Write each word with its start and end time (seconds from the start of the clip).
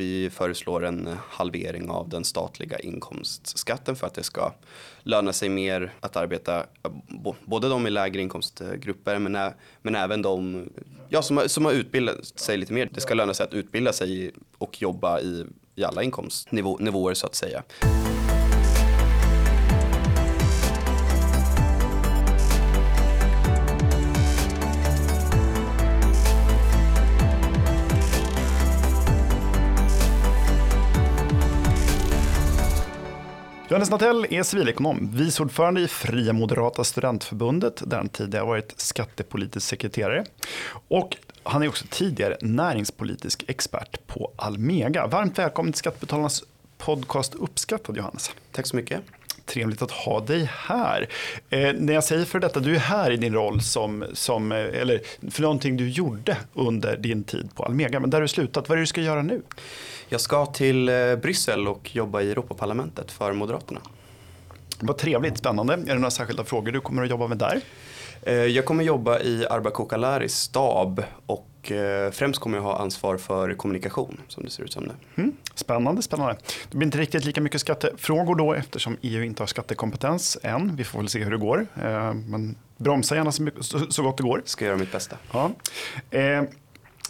vi 0.00 0.30
föreslår 0.30 0.84
en 0.84 1.16
halvering 1.28 1.90
av 1.90 2.08
den 2.08 2.24
statliga 2.24 2.78
inkomstskatten 2.78 3.96
för 3.96 4.06
att 4.06 4.14
det 4.14 4.22
ska 4.22 4.52
löna 5.02 5.32
sig 5.32 5.48
mer 5.48 5.92
att 6.00 6.16
arbeta. 6.16 6.66
Både 7.44 7.68
de 7.68 7.86
i 7.86 7.90
lägre 7.90 8.22
inkomstgrupper 8.22 9.18
men, 9.18 9.52
men 9.82 9.94
även 9.94 10.22
de 10.22 10.68
ja, 11.08 11.22
som, 11.22 11.36
har, 11.36 11.48
som 11.48 11.64
har 11.64 11.72
utbildat 11.72 12.38
sig 12.38 12.56
lite 12.56 12.72
mer. 12.72 12.88
Det 12.92 13.00
ska 13.00 13.14
löna 13.14 13.34
sig 13.34 13.44
att 13.44 13.54
utbilda 13.54 13.92
sig 13.92 14.32
och 14.58 14.82
jobba 14.82 15.20
i, 15.20 15.46
i 15.74 15.84
alla 15.84 16.02
inkomstnivåer 16.02 17.14
så 17.14 17.26
att 17.26 17.34
säga. 17.34 17.62
Johannes 33.70 33.90
Natell 33.90 34.26
är 34.30 34.42
civilekonom, 34.42 35.10
vice 35.12 35.42
ordförande 35.42 35.80
i 35.80 35.88
Fria 35.88 36.32
Moderata 36.32 36.84
Studentförbundet 36.84 37.82
där 37.86 37.96
han 37.96 38.08
tidigare 38.08 38.44
varit 38.44 38.80
skattepolitisk 38.80 39.66
sekreterare. 39.66 40.24
Och 40.88 41.16
han 41.42 41.62
är 41.62 41.68
också 41.68 41.84
tidigare 41.90 42.36
näringspolitisk 42.40 43.44
expert 43.48 44.06
på 44.06 44.32
Almega. 44.36 45.06
Varmt 45.06 45.38
välkommen 45.38 45.72
till 45.72 45.78
Skattebetalarnas 45.78 46.42
podcast 46.78 47.34
Uppskattad 47.34 47.96
Johannes. 47.96 48.30
Tack 48.52 48.66
så 48.66 48.76
mycket. 48.76 49.00
Trevligt 49.50 49.82
att 49.82 49.90
ha 49.90 50.20
dig 50.20 50.50
här. 50.52 51.08
Eh, 51.50 51.72
när 51.74 51.92
jag 51.92 52.04
säger 52.04 52.24
för 52.24 52.40
detta, 52.40 52.60
du 52.60 52.74
är 52.74 52.78
här 52.78 53.10
i 53.10 53.16
din 53.16 53.34
roll 53.34 53.60
som, 53.60 54.04
som, 54.12 54.52
eh, 54.52 54.58
eller 54.58 55.00
för 55.30 55.42
någonting 55.42 55.76
du 55.76 55.88
gjorde 55.88 56.36
under 56.54 56.96
din 56.96 57.24
tid 57.24 57.54
på 57.54 57.64
Almega. 57.64 58.00
Men 58.00 58.10
där 58.10 58.18
har 58.18 58.22
du 58.22 58.28
slutat, 58.28 58.68
vad 58.68 58.76
är 58.76 58.76
det 58.76 58.82
du 58.82 58.86
ska 58.86 59.00
göra 59.00 59.22
nu? 59.22 59.42
Jag 60.08 60.20
ska 60.20 60.46
till 60.46 60.88
eh, 60.88 61.16
Bryssel 61.16 61.68
och 61.68 61.96
jobba 61.96 62.20
i 62.20 62.30
Europaparlamentet 62.30 63.12
för 63.12 63.32
Moderaterna. 63.32 63.80
Vad 64.80 64.98
trevligt, 64.98 65.38
spännande. 65.38 65.74
Är 65.74 65.76
det 65.76 65.94
några 65.94 66.10
särskilda 66.10 66.44
frågor 66.44 66.72
du 66.72 66.80
kommer 66.80 67.02
att 67.02 67.10
jobba 67.10 67.26
med 67.26 67.38
där? 67.38 67.60
Eh, 68.22 68.34
jag 68.34 68.64
kommer 68.64 68.84
jobba 68.84 69.20
i 69.20 69.46
Arba 69.50 69.70
Kokalaris 69.70 70.34
stab 70.34 71.04
och 71.26 71.72
eh, 71.72 72.10
främst 72.10 72.40
kommer 72.40 72.58
jag 72.58 72.62
ha 72.62 72.78
ansvar 72.78 73.16
för 73.16 73.54
kommunikation 73.54 74.20
som 74.28 74.44
det 74.44 74.50
ser 74.50 74.62
ut 74.62 74.72
som 74.72 74.84
nu. 74.84 74.92
Mm, 75.16 75.36
spännande, 75.54 76.02
spännande. 76.02 76.36
Det 76.70 76.76
blir 76.76 76.86
inte 76.86 76.98
riktigt 76.98 77.24
lika 77.24 77.40
mycket 77.40 77.60
skattefrågor 77.60 78.34
då 78.34 78.54
eftersom 78.54 78.96
EU 79.02 79.22
inte 79.22 79.42
har 79.42 79.46
skattekompetens 79.46 80.38
än. 80.42 80.76
Vi 80.76 80.84
får 80.84 80.98
väl 80.98 81.08
se 81.08 81.24
hur 81.24 81.30
det 81.30 81.36
går. 81.36 81.66
Men 82.12 82.56
bromsa 82.76 83.16
gärna 83.16 83.32
så, 83.90 84.02
gott 84.02 84.16
det 84.16 84.22
går. 84.22 84.42
Ska 84.44 84.64
göra 84.64 84.76
mitt 84.76 84.92
bästa. 84.92 85.16
Ja. 85.32 85.50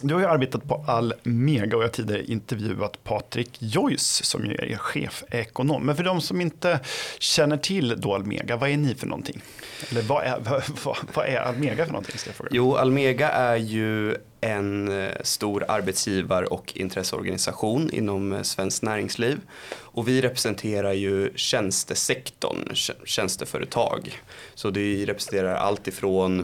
Du 0.03 0.13
har 0.13 0.21
ju 0.21 0.27
arbetat 0.27 0.67
på 0.67 0.83
Almega 0.87 1.77
och 1.77 1.83
jag 1.83 1.87
har 1.87 1.93
tidigare 1.93 2.23
intervjuat 2.23 3.03
Patrik 3.03 3.57
Joyce 3.59 4.23
som 4.23 4.45
ju 4.45 4.55
är 4.55 4.77
chefekonom. 4.77 5.85
Men 5.85 5.95
för 5.95 6.03
de 6.03 6.21
som 6.21 6.41
inte 6.41 6.79
känner 7.19 7.57
till 7.57 8.01
då 8.01 8.15
Almega, 8.15 8.57
vad 8.57 8.69
är 8.69 8.77
ni 8.77 8.95
för 8.95 9.07
någonting? 9.07 9.41
Eller 9.89 10.01
vad 10.01 10.23
är, 10.23 10.39
vad, 10.83 10.97
vad 11.13 11.25
är 11.25 11.37
Almega 11.37 11.85
för 11.85 11.91
någonting? 11.91 12.17
Ska 12.17 12.29
jag 12.29 12.35
fråga. 12.35 12.49
Jo, 12.53 12.75
Almega 12.75 13.29
är 13.29 13.55
ju 13.55 14.15
en 14.41 15.01
eh, 15.01 15.11
stor 15.23 15.65
arbetsgivar 15.67 16.53
och 16.53 16.73
intresseorganisation 16.75 17.89
inom 17.93 18.33
eh, 18.33 18.41
svenskt 18.41 18.83
näringsliv. 18.83 19.39
Och 19.73 20.07
vi 20.07 20.21
representerar 20.21 20.93
ju 20.93 21.31
tjänstesektorn, 21.35 22.75
tjänsteföretag. 23.05 24.21
Så 24.55 24.69
vi 24.69 25.05
representerar 25.05 25.55
allt 25.55 25.87
ifrån 25.87 26.39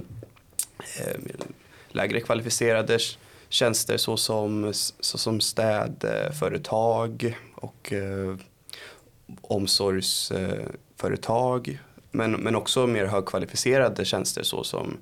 eh, 0.99 1.19
lägre 1.89 2.21
kvalificerade 2.21 2.99
tjänster 3.49 3.97
såsom, 3.97 4.73
såsom 4.99 5.41
städföretag 5.41 7.37
och 7.55 7.93
eh, 7.93 8.35
omsorgsföretag. 9.41 11.79
Men, 12.11 12.31
men 12.31 12.55
också 12.55 12.87
mer 12.87 13.05
högkvalificerade 13.05 14.05
tjänster 14.05 14.43
såsom 14.43 14.97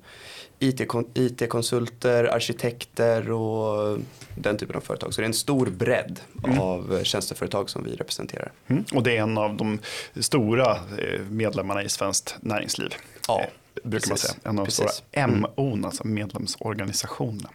IT-konsulter, 0.58 2.24
arkitekter 2.24 3.30
och 3.30 3.98
den 4.34 4.58
typen 4.58 4.76
av 4.76 4.80
företag. 4.80 5.14
Så 5.14 5.20
det 5.20 5.24
är 5.24 5.28
en 5.28 5.34
stor 5.34 5.66
bredd 5.66 6.20
mm. 6.44 6.60
av 6.60 7.04
tjänsteföretag 7.04 7.70
som 7.70 7.84
vi 7.84 7.96
representerar. 7.96 8.52
Mm. 8.66 8.84
Och 8.94 9.02
det 9.02 9.16
är 9.16 9.22
en 9.22 9.38
av 9.38 9.56
de 9.56 9.78
stora 10.20 10.72
eh, 10.72 11.20
medlemmarna 11.30 11.82
i 11.82 11.88
svenskt 11.88 12.36
näringsliv. 12.40 12.94
Ja, 13.28 13.40
eh, 13.40 13.46
brukar 13.82 14.08
man 14.08 14.18
säga. 14.18 14.34
En 14.42 14.58
av 14.58 14.64
de 14.64 14.70
stora 14.70 14.90
MO, 15.26 15.72
mm. 15.72 15.84
alltså 15.84 16.06
medlemsorganisationerna. 16.06 17.48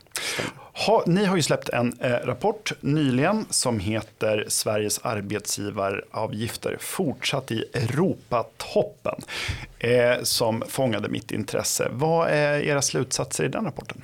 Ha, 0.73 1.03
ni 1.05 1.25
har 1.25 1.35
ju 1.35 1.41
släppt 1.41 1.69
en 1.69 1.99
eh, 1.99 2.11
rapport 2.11 2.71
nyligen 2.81 3.45
som 3.49 3.79
heter 3.79 4.45
Sveriges 4.47 4.99
arbetsgivaravgifter 5.03 6.77
fortsatt 6.79 7.51
i 7.51 7.63
Europatoppen. 7.73 9.21
Eh, 9.79 10.21
som 10.23 10.63
fångade 10.67 11.09
mitt 11.09 11.31
intresse. 11.31 11.87
Vad 11.91 12.27
är 12.29 12.59
era 12.59 12.81
slutsatser 12.81 13.43
i 13.43 13.47
den 13.47 13.65
rapporten? 13.65 14.01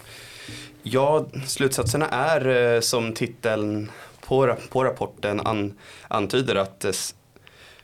Ja, 0.83 1.25
slutsatserna 1.45 2.09
är 2.09 2.47
eh, 2.47 2.79
som 2.79 3.13
titeln 3.13 3.91
på, 4.21 4.55
på 4.69 4.83
rapporten 4.83 5.39
an, 5.39 5.73
antyder 6.07 6.55
att 6.55 6.85
eh, 6.85 6.91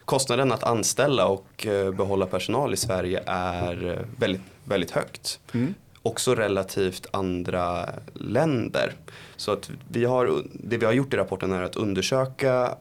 kostnaden 0.05 0.51
att 0.51 0.63
anställa 0.63 1.27
och 1.27 1.67
eh, 1.67 1.91
behålla 1.91 2.25
personal 2.25 2.73
i 2.73 2.77
Sverige 2.77 3.23
är 3.25 3.91
eh, 3.91 4.05
väldigt, 4.19 4.41
väldigt 4.63 4.91
högt. 4.91 5.39
Mm 5.53 5.73
också 6.03 6.35
relativt 6.35 7.07
andra 7.11 7.89
länder. 8.13 8.93
Så 9.35 9.51
att 9.51 9.71
vi 9.89 10.05
har, 10.05 10.43
det 10.53 10.77
vi 10.77 10.85
har 10.85 10.93
gjort 10.93 11.13
i 11.13 11.17
rapporten 11.17 11.51
är 11.51 11.61
att 11.61 11.75
undersöka 11.75 12.77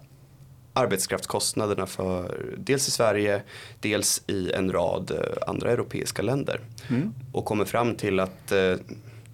arbetskraftskostnaderna 0.72 1.87
för 1.87 2.55
dels 2.59 2.88
i 2.88 2.91
Sverige, 2.91 3.43
dels 3.81 4.22
i 4.27 4.53
en 4.53 4.72
rad 4.72 5.11
eh, 5.11 5.49
andra 5.49 5.71
europeiska 5.71 6.22
länder. 6.22 6.61
Mm. 6.88 7.15
Och 7.32 7.44
kommer 7.44 7.65
fram 7.65 7.94
till 7.94 8.21
att 8.21 8.53
eh, 8.53 8.75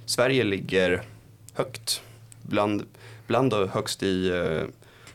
Sverige 0.07 0.45
ligger 0.45 1.03
högt, 1.55 2.03
bland, 2.43 2.83
bland 3.27 3.53
högst 3.55 4.03
i 4.03 4.29
eh, 4.29 4.63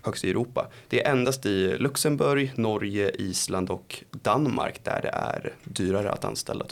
högst 0.04 0.24
i 0.24 0.30
Europa. 0.30 0.68
Det 0.88 1.06
är 1.06 1.12
endast 1.12 1.46
i 1.46 1.78
Luxemburg, 1.78 2.52
Norge, 2.56 3.10
Island 3.10 3.70
och 3.70 4.04
Danmark 4.12 4.84
där 4.84 5.02
det 5.02 5.10
är 5.10 5.54
dyrare 5.64 6.12
att 6.12 6.26
anställa. 6.26 6.66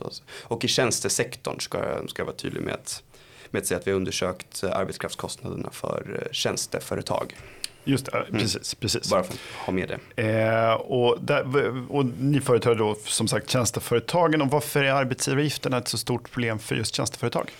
Och 0.43 0.65
i 0.65 0.67
tjänstesektorn 0.67 1.59
ska 1.59 1.77
jag, 1.77 2.09
ska 2.09 2.21
jag 2.21 2.25
vara 2.25 2.35
tydlig 2.35 2.63
med 2.63 2.73
att, 2.73 3.03
med 3.51 3.59
att 3.59 3.65
säga 3.65 3.79
att 3.79 3.87
vi 3.87 3.91
har 3.91 3.97
undersökt 3.97 4.63
arbetskraftskostnaderna 4.63 5.69
för 5.71 6.21
eh, 6.25 6.31
tjänsteföretag. 6.31 7.35
Just 7.83 8.05
det, 8.05 8.17
mm. 8.17 8.41
precis, 8.41 8.75
precis. 8.75 9.09
Bara 9.09 9.23
för 9.23 9.33
att 9.33 9.39
ha 9.65 9.73
med 9.73 9.99
det. 10.15 10.23
Eh, 10.23 10.73
och, 10.73 11.17
där, 11.21 11.91
och 11.91 12.05
ni 12.05 12.41
företräder 12.41 12.77
då 12.77 12.95
som 13.05 13.27
sagt 13.27 13.49
tjänsteföretagen. 13.49 14.41
Och 14.41 14.47
varför 14.47 14.83
är 14.83 14.91
arbetsgivaravgifterna 14.91 15.77
ett 15.77 15.87
så 15.87 15.97
stort 15.97 16.31
problem 16.31 16.59
för 16.59 16.75
just 16.75 16.95
tjänsteföretag? 16.95 17.51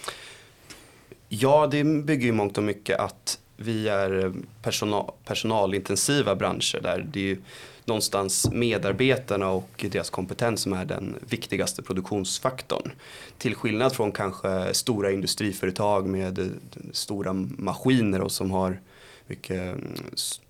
Ja, 1.30 1.68
det 1.68 1.84
bygger 1.84 2.26
ju 2.26 2.32
mångt 2.32 2.58
och 2.58 2.64
mycket 2.64 3.00
att 3.00 3.40
vi 3.62 3.88
är 3.88 4.34
personal, 4.62 5.12
personalintensiva 5.26 6.36
branscher 6.36 6.80
där 6.82 7.08
det 7.12 7.32
är 7.32 7.38
någonstans 7.86 8.52
medarbetarna 8.52 9.50
och 9.50 9.86
deras 9.92 10.10
kompetens 10.10 10.62
som 10.62 10.74
är 10.74 10.86
den 10.86 11.16
viktigaste 11.30 11.82
produktionsfaktorn. 11.82 12.92
Till 13.38 13.56
skillnad 13.56 13.94
från 13.94 14.12
kanske 14.12 14.74
stora 14.74 15.12
industriföretag 15.12 16.08
med 16.08 16.52
stora 16.92 17.34
maskiner 17.58 18.22
och 18.22 18.32
som 18.32 18.52
har 18.52 18.80
mycket 19.28 19.62
mm, 19.62 19.98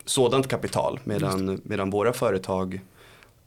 sådant 0.05 0.47
kapital 0.47 0.99
medan, 1.03 1.61
medan 1.63 1.89
våra 1.89 2.13
företag 2.13 2.81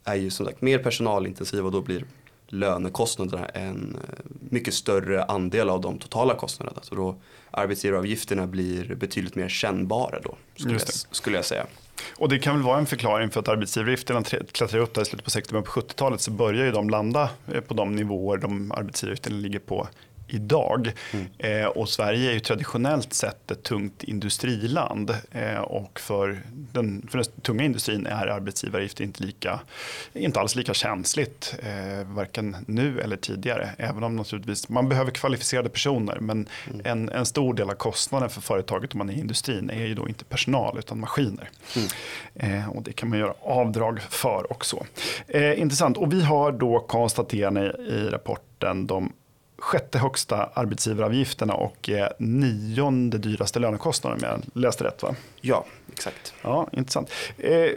är 0.03 0.15
ju 0.15 0.29
som 0.29 0.45
sagt 0.45 0.61
mer 0.61 0.79
personalintensiva 0.79 1.65
och 1.65 1.71
då 1.71 1.81
blir 1.81 2.05
lönekostnaderna 2.47 3.45
en 3.45 3.95
eh, 3.95 4.25
mycket 4.49 4.73
större 4.73 5.23
andel 5.23 5.69
av 5.69 5.81
de 5.81 5.97
totala 5.97 6.35
kostnaderna. 6.35 6.79
Så 6.81 6.95
då 6.95 7.15
arbetsgivaravgifterna 7.51 8.47
blir 8.47 8.95
betydligt 8.95 9.35
mer 9.35 9.49
kännbara 9.49 10.19
då, 10.19 10.35
skulle, 10.55 10.73
jag, 10.73 10.81
skulle 11.11 11.37
jag 11.37 11.45
säga. 11.45 11.65
Och 12.17 12.29
det 12.29 12.39
kan 12.39 12.55
väl 12.55 12.63
vara 12.63 12.79
en 12.79 12.85
förklaring 12.85 13.29
för 13.29 13.39
att 13.39 13.47
arbetsgivaravgifterna 13.47 14.23
klättrar 14.51 14.79
upp 14.79 14.93
där 14.93 15.01
i 15.01 15.05
slutet 15.05 15.25
på 15.25 15.31
60 15.31 15.49
talet 15.49 15.65
på 15.65 15.71
70-talet 15.71 16.21
så 16.21 16.31
börjar 16.31 16.65
ju 16.65 16.71
de 16.71 16.89
landa 16.89 17.29
eh, 17.53 17.61
på 17.61 17.73
de 17.73 17.95
nivåer 17.95 18.37
de 18.37 18.71
arbetsgivaravgifterna 18.71 19.35
ligger 19.35 19.59
på 19.59 19.87
idag. 20.27 20.91
Mm. 21.11 21.25
Eh, 21.37 21.67
och 21.67 21.89
Sverige 21.89 22.29
är 22.29 22.33
ju 22.33 22.39
traditionellt 22.39 23.13
sett 23.13 23.51
ett 23.51 23.63
tungt 23.63 24.03
industriland. 24.03 25.15
Eh, 25.31 25.59
och 25.59 25.99
för 25.99 26.41
den, 26.51 27.07
för 27.11 27.17
den 27.17 27.27
tunga 27.41 27.63
industrin 27.63 28.05
är 28.05 28.27
arbetsgivaravgifter 28.27 29.03
inte, 29.03 29.23
lika, 29.23 29.59
inte 30.13 30.39
alls 30.39 30.55
lika 30.55 30.73
känsligt. 30.73 31.55
Eh, 31.59 32.07
varken 32.07 32.55
nu 32.67 32.99
eller 33.01 33.17
tidigare. 33.17 33.69
Även 33.77 34.03
om 34.03 34.15
naturligtvis 34.15 34.69
man 34.69 34.89
behöver 34.89 35.11
kvalificerade 35.11 35.69
personer. 35.69 36.17
Men 36.19 36.47
mm. 36.71 36.81
en, 36.83 37.09
en 37.09 37.25
stor 37.25 37.53
del 37.53 37.69
av 37.69 37.73
kostnaden 37.73 38.29
för 38.29 38.41
företaget 38.41 38.93
om 38.93 38.97
man 38.97 39.09
är 39.09 39.13
i 39.13 39.19
industrin 39.19 39.69
är 39.69 39.85
ju 39.85 39.95
då 39.95 40.07
inte 40.07 40.25
personal 40.25 40.79
utan 40.79 40.99
maskiner. 40.99 41.49
Mm. 41.75 42.69
Och 42.69 42.83
det 42.83 42.93
kan 42.93 43.09
man 43.09 43.19
göra 43.19 43.33
avdrag 43.41 44.01
för 44.01 44.51
också. 44.51 44.85
Eh, 45.27 45.59
intressant. 45.59 45.97
Och 45.97 46.13
vi 46.13 46.21
har 46.21 46.51
då 46.51 46.79
konstaterat 46.79 47.35
i 47.79 48.09
rapporten 48.11 48.87
de 48.87 49.13
sjätte 49.57 49.97
högsta 49.97 50.49
arbetsgivaravgifterna 50.53 51.53
och 51.53 51.89
eh, 51.89 52.09
nionde 52.19 53.17
dyraste 53.17 53.59
lönekostnaden 53.59 54.19
om 54.19 54.29
jag 54.29 54.61
läste 54.61 54.83
rätt 54.83 55.03
va? 55.03 55.15
Ja, 55.41 55.65
exakt. 55.93 56.33
Ja, 56.41 56.67
intressant. 56.71 57.11
Eh, 57.37 57.51
eh, 57.53 57.69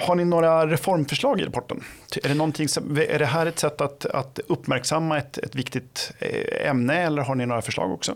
har 0.00 0.14
ni 0.14 0.24
några 0.24 0.66
reformförslag 0.66 1.40
i 1.40 1.44
rapporten? 1.44 1.84
Är 2.24 2.28
det, 2.28 2.34
någonting 2.34 2.68
som, 2.68 2.96
är 2.96 3.18
det 3.18 3.26
här 3.26 3.46
ett 3.46 3.58
sätt 3.58 3.80
att, 3.80 4.06
att 4.06 4.40
uppmärksamma 4.46 5.18
ett, 5.18 5.38
ett 5.38 5.54
viktigt 5.54 6.12
eh, 6.18 6.70
ämne 6.70 7.02
eller 7.02 7.22
har 7.22 7.34
ni 7.34 7.46
några 7.46 7.62
förslag 7.62 7.92
också? 7.92 8.14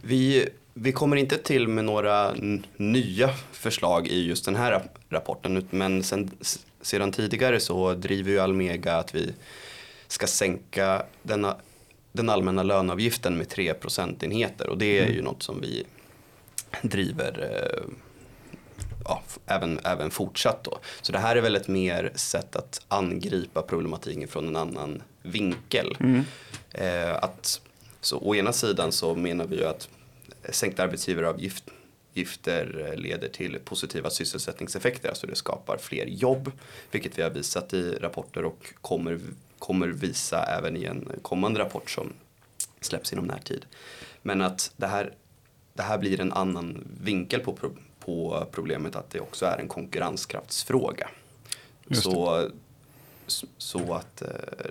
Vi, 0.00 0.48
vi 0.74 0.92
kommer 0.92 1.16
inte 1.16 1.38
till 1.38 1.68
med 1.68 1.84
några 1.84 2.34
nya 2.76 3.30
förslag 3.52 4.06
i 4.08 4.26
just 4.26 4.44
den 4.44 4.56
här 4.56 4.82
rapporten 5.08 5.68
men 5.70 6.02
sen, 6.02 6.30
sedan 6.82 7.12
tidigare 7.12 7.60
så 7.60 7.94
driver 7.94 8.30
ju 8.30 8.38
Almega 8.38 8.96
att 8.96 9.14
vi 9.14 9.32
ska 10.08 10.26
sänka 10.26 11.02
denna, 11.22 11.56
den 12.12 12.28
allmänna 12.28 12.62
löneavgiften 12.62 13.38
med 13.38 13.48
3 13.48 13.74
procentenheter 13.74 14.68
och 14.68 14.78
det 14.78 14.98
är 14.98 15.02
mm. 15.02 15.14
ju 15.14 15.22
något 15.22 15.42
som 15.42 15.60
vi 15.60 15.84
driver 16.82 17.50
eh, 17.52 17.82
ja, 19.04 19.22
även, 19.46 19.80
även 19.84 20.10
fortsatt 20.10 20.64
då. 20.64 20.78
Så 21.02 21.12
det 21.12 21.18
här 21.18 21.36
är 21.36 21.40
väl 21.40 21.56
ett 21.56 21.68
mer 21.68 22.12
sätt 22.14 22.56
att 22.56 22.80
angripa 22.88 23.62
problematiken 23.62 24.28
från 24.28 24.48
en 24.48 24.56
annan 24.56 25.02
vinkel. 25.22 25.96
Mm. 26.00 26.24
Eh, 26.70 27.14
att, 27.14 27.60
så 28.00 28.18
å 28.18 28.34
ena 28.34 28.52
sidan 28.52 28.92
så 28.92 29.14
menar 29.14 29.46
vi 29.46 29.56
ju 29.56 29.64
att 29.64 29.88
sänkta 30.50 30.82
arbetsgivaravgifter 30.82 32.94
leder 32.96 33.28
till 33.28 33.58
positiva 33.64 34.10
sysselsättningseffekter, 34.10 35.08
alltså 35.08 35.26
det 35.26 35.34
skapar 35.34 35.78
fler 35.78 36.06
jobb, 36.06 36.52
vilket 36.90 37.18
vi 37.18 37.22
har 37.22 37.30
visat 37.30 37.74
i 37.74 37.92
rapporter 37.92 38.44
och 38.44 38.74
kommer 38.80 39.20
kommer 39.58 39.88
visa 39.88 40.44
även 40.44 40.76
i 40.76 40.84
en 40.84 41.12
kommande 41.22 41.60
rapport 41.60 41.90
som 41.90 42.12
släpps 42.80 43.12
inom 43.12 43.24
närtid. 43.24 43.66
Men 44.22 44.42
att 44.42 44.72
det 44.76 44.86
här, 44.86 45.12
det 45.74 45.82
här 45.82 45.98
blir 45.98 46.20
en 46.20 46.32
annan 46.32 46.86
vinkel 47.02 47.40
på, 47.40 47.56
på 48.00 48.46
problemet 48.52 48.96
att 48.96 49.10
det 49.10 49.20
också 49.20 49.46
är 49.46 49.58
en 49.58 49.68
konkurrenskraftsfråga. 49.68 51.08
Så, 51.90 52.48
så 53.58 53.94
att 53.94 54.22
eh, 54.22 54.70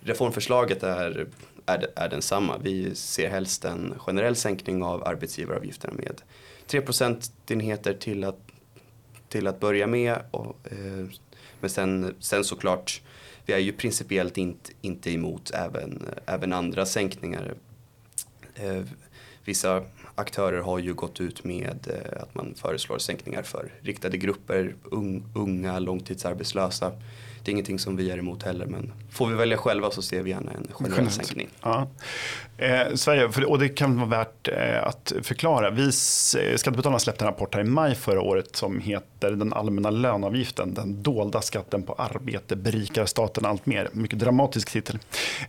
reformförslaget 0.00 0.82
är, 0.82 1.26
är, 1.66 1.90
är 1.96 2.08
densamma. 2.08 2.58
Vi 2.58 2.94
ser 2.94 3.30
helst 3.30 3.64
en 3.64 3.94
generell 3.98 4.36
sänkning 4.36 4.82
av 4.82 5.04
arbetsgivaravgifterna 5.04 5.94
med 5.94 6.22
3 6.66 6.80
procentenheter 6.80 7.94
till 7.94 8.24
att, 8.24 8.38
till 9.28 9.46
att 9.46 9.60
börja 9.60 9.86
med. 9.86 10.18
Och, 10.30 10.56
eh, 10.64 11.06
men 11.60 11.70
sen, 11.70 12.14
sen 12.20 12.44
såklart 12.44 13.02
vi 13.46 13.52
är 13.52 13.58
ju 13.58 13.72
principiellt 13.72 14.38
inte, 14.38 14.72
inte 14.80 15.10
emot 15.10 15.50
även, 15.50 16.08
även 16.26 16.52
andra 16.52 16.86
sänkningar. 16.86 17.54
Eh, 18.54 18.82
vissa 19.44 19.84
aktörer 20.14 20.60
har 20.60 20.78
ju 20.78 20.94
gått 20.94 21.20
ut 21.20 21.44
med 21.44 21.86
eh, 21.90 22.22
att 22.22 22.34
man 22.34 22.54
föreslår 22.56 22.98
sänkningar 22.98 23.42
för 23.42 23.72
riktade 23.80 24.16
grupper, 24.16 24.74
unga, 25.34 25.78
långtidsarbetslösa 25.78 26.92
det 27.44 27.50
är 27.50 27.52
ingenting 27.52 27.78
som 27.78 27.96
vi 27.96 28.10
är 28.10 28.18
emot 28.18 28.42
heller 28.42 28.66
men 28.66 28.92
får 29.10 29.26
vi 29.26 29.34
välja 29.34 29.56
själva 29.56 29.90
så 29.90 30.02
ser 30.02 30.22
vi 30.22 30.30
gärna 30.30 30.52
en 30.52 30.66
generell 30.72 31.10
sänkning. 31.10 31.48
Ja. 31.62 31.88
Eh, 32.56 32.94
Sverige, 32.94 33.30
för, 33.30 33.50
och 33.50 33.58
det 33.58 33.68
kan 33.68 33.96
vara 33.96 34.08
värt 34.08 34.48
eh, 34.48 34.86
att 34.86 35.12
förklara. 35.22 35.70
Vi, 35.70 35.84
eh, 35.84 35.90
Skattebetalarna 36.56 36.98
släppte 36.98 37.24
en 37.24 37.30
rapport 37.30 37.54
här 37.54 37.60
i 37.60 37.64
maj 37.64 37.94
förra 37.94 38.20
året 38.20 38.56
som 38.56 38.80
heter 38.80 39.30
Den 39.30 39.52
allmänna 39.52 39.90
löneavgiften, 39.90 40.74
den 40.74 41.02
dolda 41.02 41.42
skatten 41.42 41.82
på 41.82 41.92
arbete 41.92 42.56
berikar 42.56 43.06
staten 43.06 43.44
allt 43.44 43.66
mer. 43.66 43.88
Mycket 43.92 44.18
dramatisk 44.18 44.70
titel. 44.70 44.98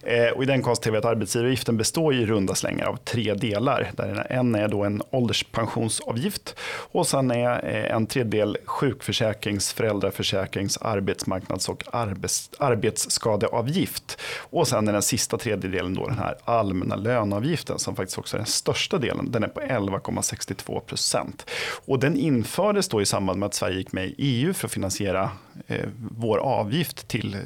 Eh, 0.02 0.28
och 0.28 0.44
I 0.44 0.46
den 0.46 0.62
konstaterar 0.62 0.92
vi 0.92 0.98
att 0.98 1.06
arbetsgivaravgiften 1.06 1.78
består 1.78 2.14
i 2.14 2.26
runda 2.26 2.56
slängar 2.56 2.86
av 2.86 2.96
tre 2.96 3.34
delar. 3.34 3.92
Där 3.96 4.28
en 4.30 4.56
är 4.56 4.68
då 4.68 4.84
en 4.84 5.02
ålderspensionsavgift 5.10 6.56
och 6.92 7.08
sen 7.08 7.32
är 7.32 7.66
eh, 7.66 7.96
en 7.96 8.08
tredjedel 8.08 8.58
sjukförsäkrings, 8.66 9.74
föräldraförsäkrings, 9.74 10.78
arbetsmarknads 10.78 11.70
och 11.70 11.84
arbets, 11.92 12.50
arbetsskadeavgift. 12.60 14.22
Och 14.38 14.68
sen 14.68 14.88
är 14.88 14.94
den 14.94 15.02
sista 15.02 15.38
tredjedelen 15.38 15.94
då 15.94 16.08
den 16.08 16.18
här 16.18 16.36
allmänna 16.44 16.96
löneavgiften 16.96 17.80
som 17.80 17.96
faktiskt 17.96 18.18
också 18.18 18.38
är 18.38 18.40
den 18.40 18.46
största 18.46 18.98
delen. 18.98 19.32
Den 19.32 19.44
är 19.44 19.48
på 19.48 19.60
11,62 19.60 20.80
procent. 20.80 21.50
Och 21.86 22.00
den 22.00 22.18
infördes 22.18 22.90
då 22.90 23.02
i 23.02 23.06
samband 23.06 23.40
med 23.40 23.48
att 23.48 23.54
Sverige 23.54 23.78
gick 23.78 23.92
med 23.92 24.08
i 24.08 24.14
EU 24.18 24.54
för 24.54 24.68
att 24.68 24.72
finansiera 24.72 25.32
eh, 25.68 25.86
vår 26.18 26.38
avgift 26.38 27.08
till 27.08 27.38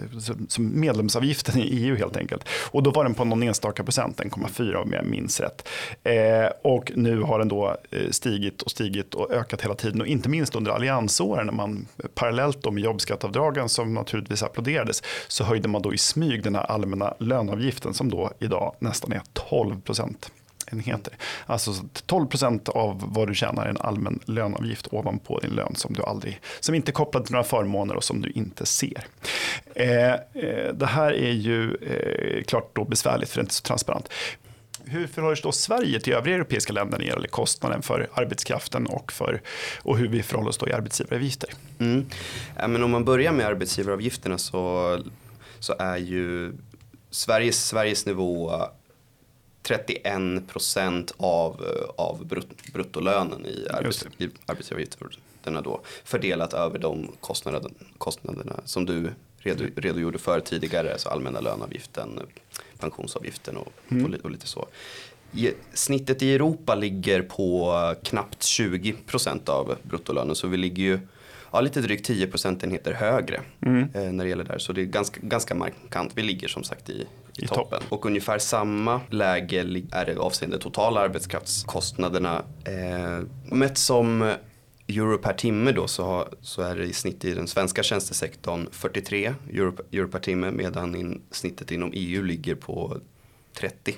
som 0.47 0.79
medlemsavgiften 0.79 1.59
i 1.59 1.61
EU 1.61 1.95
helt 1.95 2.17
enkelt. 2.17 2.49
Och 2.71 2.83
då 2.83 2.91
var 2.91 3.03
den 3.03 3.13
på 3.13 3.25
någon 3.25 3.43
enstaka 3.43 3.83
procent, 3.83 4.19
1,4 4.19 4.75
om 4.75 4.93
jag 4.93 5.05
minns 5.05 5.39
rätt. 5.39 5.67
Eh, 6.03 6.49
och 6.61 6.91
nu 6.95 7.21
har 7.21 7.39
den 7.39 7.47
då 7.47 7.77
eh, 7.91 8.09
stigit 8.09 8.61
och 8.61 8.71
stigit 8.71 9.13
och 9.13 9.31
ökat 9.31 9.61
hela 9.61 9.75
tiden 9.75 10.01
och 10.01 10.07
inte 10.07 10.29
minst 10.29 10.55
under 10.55 10.71
alliansåren 10.71 11.45
när 11.45 11.53
man 11.53 11.87
eh, 12.03 12.09
parallellt 12.15 12.71
med 12.73 12.83
jobbskatteavdragen 12.83 13.69
som 13.69 13.93
naturligtvis 13.93 14.28
applåderades 14.35 15.03
så 15.27 15.43
höjde 15.43 15.67
man 15.67 15.81
då 15.81 15.93
i 15.93 15.97
smyg 15.97 16.43
den 16.43 16.55
här 16.55 16.63
allmänna 16.63 17.13
löneavgiften 17.19 17.93
som 17.93 18.09
då 18.09 18.31
idag 18.39 18.75
nästan 18.79 19.11
är 19.11 19.21
12 19.33 19.81
procent 19.81 20.31
enheter. 20.71 21.13
Alltså 21.45 21.73
12 22.05 22.27
procent 22.27 22.69
av 22.69 23.03
vad 23.07 23.27
du 23.27 23.35
tjänar 23.35 23.65
är 23.65 23.69
en 23.69 23.77
allmän 23.77 24.19
löneavgift 24.25 24.87
ovanpå 24.91 25.39
din 25.39 25.51
lön 25.51 25.75
som 25.75 25.93
du 25.93 26.03
aldrig, 26.03 26.41
som 26.59 26.75
inte 26.75 26.91
är 26.91 26.93
kopplad 26.93 27.25
till 27.25 27.33
några 27.33 27.43
förmåner 27.43 27.95
och 27.95 28.03
som 28.03 28.21
du 28.21 28.29
inte 28.29 28.65
ser. 28.65 29.05
Eh, 29.75 30.13
eh, 30.13 30.73
det 30.73 30.85
här 30.85 31.13
är 31.13 31.31
ju 31.31 31.75
eh, 31.75 32.43
klart 32.43 32.75
då 32.75 32.85
besvärligt 32.85 33.29
för 33.29 33.35
det 33.35 33.41
är 33.41 33.43
inte 33.43 33.53
så 33.53 33.63
transparent. 33.63 34.09
Hur 34.89 35.07
förhåller 35.07 35.35
sig 35.35 35.43
då 35.43 35.51
Sverige 35.51 35.99
till 35.99 36.13
övriga 36.13 36.35
europeiska 36.35 36.73
länder 36.73 36.97
när 36.97 37.05
det 37.05 37.11
gäller 37.11 37.27
kostnaden 37.27 37.81
för 37.81 38.09
arbetskraften 38.13 38.87
och, 38.87 39.11
för, 39.11 39.41
och 39.81 39.97
hur 39.97 40.07
vi 40.07 40.23
förhåller 40.23 40.49
oss 40.49 40.57
då 40.57 40.67
i 40.67 40.73
arbetsgivaravgifter? 40.73 41.49
Mm. 41.79 42.05
Ja, 42.57 42.67
men 42.67 42.83
om 42.83 42.91
man 42.91 43.05
börjar 43.05 43.31
med 43.31 43.45
arbetsgivaravgifterna 43.45 44.37
så, 44.37 44.97
så 45.59 45.75
är 45.79 45.97
ju 45.97 46.53
Sveriges, 47.09 47.67
Sveriges 47.67 48.05
nivå 48.05 48.51
31 49.61 50.47
procent 50.47 51.13
av, 51.17 51.65
av 51.97 52.25
brut, 52.25 52.73
bruttolönen 52.73 53.45
i, 53.45 53.67
arbets, 53.69 54.05
i 54.17 54.29
arbetsgivaravgifterna 54.45 55.61
då 55.61 55.81
fördelat 56.03 56.53
över 56.53 56.79
de 56.79 57.11
kostnaderna, 57.19 57.69
kostnaderna 57.97 58.59
som 58.65 58.85
du 58.85 59.11
redogjorde 59.75 60.17
för 60.17 60.39
tidigare, 60.39 60.93
alltså 60.93 61.09
allmänna 61.09 61.39
löneavgiften, 61.39 62.19
pensionsavgiften 62.79 63.57
och, 63.57 63.71
mm. 63.91 64.15
och, 64.23 64.31
lite 64.31 64.47
så. 64.47 64.67
Snittet 65.73 66.21
i 66.21 66.33
Europa 66.33 66.75
ligger 66.75 67.21
på 67.21 67.95
knappt 68.03 68.43
20 68.43 68.93
procent 68.93 69.49
av 69.49 69.75
bruttolönen 69.83 70.35
så 70.35 70.47
vi 70.47 70.57
ligger 70.57 70.83
ju 70.83 70.99
ja, 71.51 71.61
lite 71.61 71.81
drygt 71.81 72.05
10 72.05 72.27
procentenheter 72.27 72.93
högre 72.93 73.41
mm. 73.61 73.89
eh, 73.93 74.11
när 74.11 74.23
det 74.23 74.29
gäller 74.29 74.43
där. 74.43 74.57
Så 74.57 74.73
det 74.73 74.81
är 74.81 74.85
ganska, 74.85 75.19
ganska 75.23 75.55
markant. 75.55 76.11
Vi 76.15 76.21
ligger 76.21 76.47
som 76.47 76.63
sagt 76.63 76.89
i, 76.89 76.93
i, 76.93 77.05
I 77.37 77.47
toppen. 77.47 77.63
toppen. 77.63 77.79
Och 77.89 78.05
ungefär 78.05 78.39
samma 78.39 79.01
läge 79.09 79.59
är 79.91 80.05
det 80.05 80.17
avseende 80.17 80.59
totala 80.59 80.99
arbetskraftskostnaderna. 80.99 82.43
Eh, 82.63 83.25
mätt 83.55 83.77
som 83.77 84.33
euro 84.89 85.17
per 85.17 85.33
timme 85.33 85.71
då 85.71 85.87
så, 85.87 86.03
har, 86.03 86.29
så 86.41 86.61
är 86.61 86.75
det 86.75 86.85
i 86.85 86.93
snitt 86.93 87.25
i 87.25 87.33
den 87.33 87.47
svenska 87.47 87.83
tjänstesektorn 87.83 88.67
43 88.71 89.33
euro, 89.53 89.73
euro 89.91 90.07
per 90.07 90.19
timme 90.19 90.51
medan 90.51 90.95
in, 90.95 91.21
snittet 91.31 91.71
inom 91.71 91.91
EU 91.93 92.23
ligger 92.23 92.55
på 92.55 92.97
30. 93.53 93.95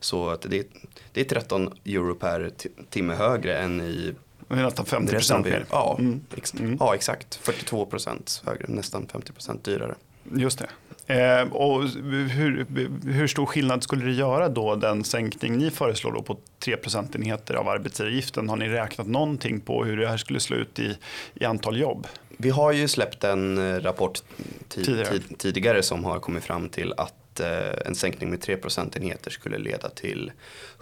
Så 0.00 0.28
att 0.28 0.42
det, 0.42 0.66
det 1.12 1.20
är 1.20 1.24
13 1.24 1.72
euro 1.84 2.14
per 2.14 2.50
timme 2.90 3.14
högre 3.14 3.58
än 3.58 3.80
i 3.80 4.14
nästan 4.48 4.86
50 4.86 5.12
procent 5.12 5.46
mer. 5.46 5.66
Ja, 5.70 5.96
mm. 5.98 6.20
Ex 6.36 6.54
mm. 6.54 6.76
ja, 6.80 6.94
exakt. 6.94 7.34
42 7.34 7.86
procent 7.86 8.42
högre, 8.46 8.66
nästan 8.68 9.06
50 9.06 9.32
procent 9.32 9.64
dyrare. 9.64 9.94
Just 10.32 10.58
det. 10.58 10.68
Eh, 11.06 11.52
och 11.52 11.82
hur, 11.88 12.66
hur, 13.12 13.26
stor 13.26 13.46
skillnad 13.46 13.82
skulle 13.82 14.04
det 14.04 14.12
göra 14.12 14.48
då 14.48 14.76
den 14.76 15.04
sänkning 15.04 15.56
ni 15.56 15.70
föreslår 15.70 16.12
då 16.12 16.22
på 16.22 16.36
3 16.58 16.76
procentenheter 16.76 17.54
av 17.54 17.68
arbetsgivaravgiften? 17.68 18.48
Har 18.48 18.56
ni 18.56 18.68
räknat 18.68 19.06
någonting 19.06 19.60
på 19.60 19.84
hur 19.84 19.96
det 19.96 20.08
här 20.08 20.16
skulle 20.16 20.40
slå 20.40 20.56
ut 20.56 20.78
i, 20.78 20.98
i 21.34 21.44
antal 21.44 21.80
jobb? 21.80 22.06
Vi 22.36 22.50
har 22.50 22.72
ju 22.72 22.88
släppt 22.88 23.24
en 23.24 23.58
eh, 23.58 23.80
rapport 23.80 24.22
tidigare. 24.68 25.18
tidigare 25.38 25.82
som 25.82 26.04
har 26.04 26.18
kommit 26.18 26.44
fram 26.44 26.68
till 26.68 26.94
att 26.96 27.40
eh, 27.40 27.86
en 27.86 27.94
sänkning 27.94 28.30
med 28.30 28.40
3 28.40 28.56
procentenheter 28.56 29.30
skulle 29.30 29.58
leda 29.58 29.88
till 29.88 30.32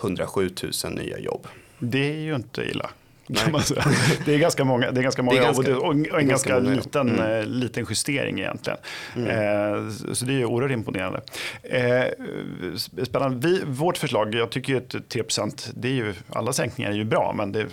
107 0.00 0.50
000 0.84 0.92
nya 0.92 1.18
jobb. 1.18 1.46
Det 1.78 2.10
är 2.10 2.20
ju 2.20 2.34
inte 2.34 2.62
illa. 2.62 2.90
Kan 3.34 3.52
man 3.52 3.62
säga. 3.62 3.84
Det 4.24 4.34
är 4.34 4.38
ganska 4.38 4.64
många, 4.64 4.90
det 4.90 5.00
är 5.00 5.02
ganska 5.02 5.22
många 5.22 5.40
ganska, 5.40 5.78
och, 5.78 5.92
en 5.92 6.02
ganska, 6.02 6.26
ganska 6.28 6.58
liten, 6.58 7.08
mm. 7.08 7.40
Eh, 7.40 7.46
liten 7.46 7.86
justering 7.88 8.38
egentligen. 8.38 8.78
Mm. 9.16 9.28
Eh, 9.28 9.90
så 10.12 10.24
det 10.24 10.32
är 10.32 10.44
oerhört 10.44 10.72
imponerande. 10.72 11.20
Eh, 11.62 12.04
spännande. 13.04 13.48
Vi, 13.48 13.62
vårt 13.66 13.98
förslag, 13.98 14.34
jag 14.34 14.50
tycker 14.50 14.76
att 14.76 15.08
3 15.08 15.22
det 15.74 15.88
är 15.88 15.92
ju, 15.92 16.14
alla 16.28 16.52
sänkningar 16.52 16.90
är 16.90 16.94
ju 16.94 17.04
bra, 17.04 17.34
men 17.36 17.52
det 17.52 17.66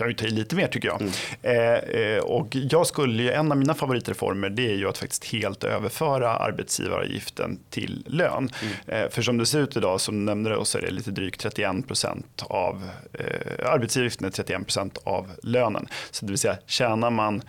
kan 0.00 0.08
ju 0.08 0.14
ta 0.14 0.26
i 0.26 0.30
lite 0.30 0.56
mer 0.56 0.66
tycker 0.66 0.88
jag. 0.88 1.02
Mm. 1.02 2.16
Eh, 2.16 2.22
och 2.22 2.56
jag 2.56 2.86
skulle, 2.86 3.32
en 3.32 3.52
av 3.52 3.58
mina 3.58 3.74
favoritreformer 3.74 4.50
det 4.50 4.70
är 4.72 4.76
ju 4.76 4.88
att 4.88 4.98
faktiskt 4.98 5.24
helt 5.24 5.64
överföra 5.64 6.28
arbetsgivaravgiften 6.36 7.58
till 7.70 8.04
lön. 8.06 8.50
Mm. 8.62 9.04
Eh, 9.04 9.10
för 9.10 9.22
som 9.22 9.38
det 9.38 9.46
ser 9.46 9.60
ut 9.60 9.76
idag, 9.76 10.00
som 10.00 10.18
du 10.18 10.24
nämnde, 10.24 10.64
så 10.64 10.78
är 10.78 10.82
det 10.82 10.90
lite 10.90 11.10
drygt 11.10 11.40
31 11.40 11.86
procent 11.86 12.44
av 12.48 12.90
eh, 13.12 13.72
arbetsgivaravgiften 13.72 14.26
är 14.26 14.30
31 14.30 14.62
procent 14.64 14.98
av 15.04 15.26
lönen. 15.42 15.88
Så 16.10 16.26
det 16.26 16.32
vill 16.32 16.38
säga 16.38 16.56
tjänar 16.66 17.10
man 17.10 17.42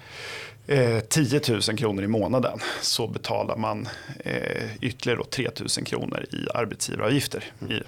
10 1.10 1.38
eh, 1.38 1.41
000 1.50 1.62
kronor 1.77 2.03
i 2.03 2.08
månaden 2.08 2.60
så 2.81 3.08
betalar 3.08 3.58
man 3.58 3.88
eh, 4.20 4.75
ytterligare 4.81 5.20
då 5.20 5.24
3 5.24 5.50
000 5.60 5.86
kronor 5.86 6.25
i 6.31 6.48
arbetsgivaravgifter 6.53 7.43
i 7.70 7.74
eh, 7.74 7.81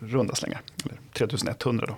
runda 0.00 0.34
slängar. 0.34 0.60
Eller 0.84 0.98
3 1.14 1.26
100 1.60 1.86
då. 1.86 1.96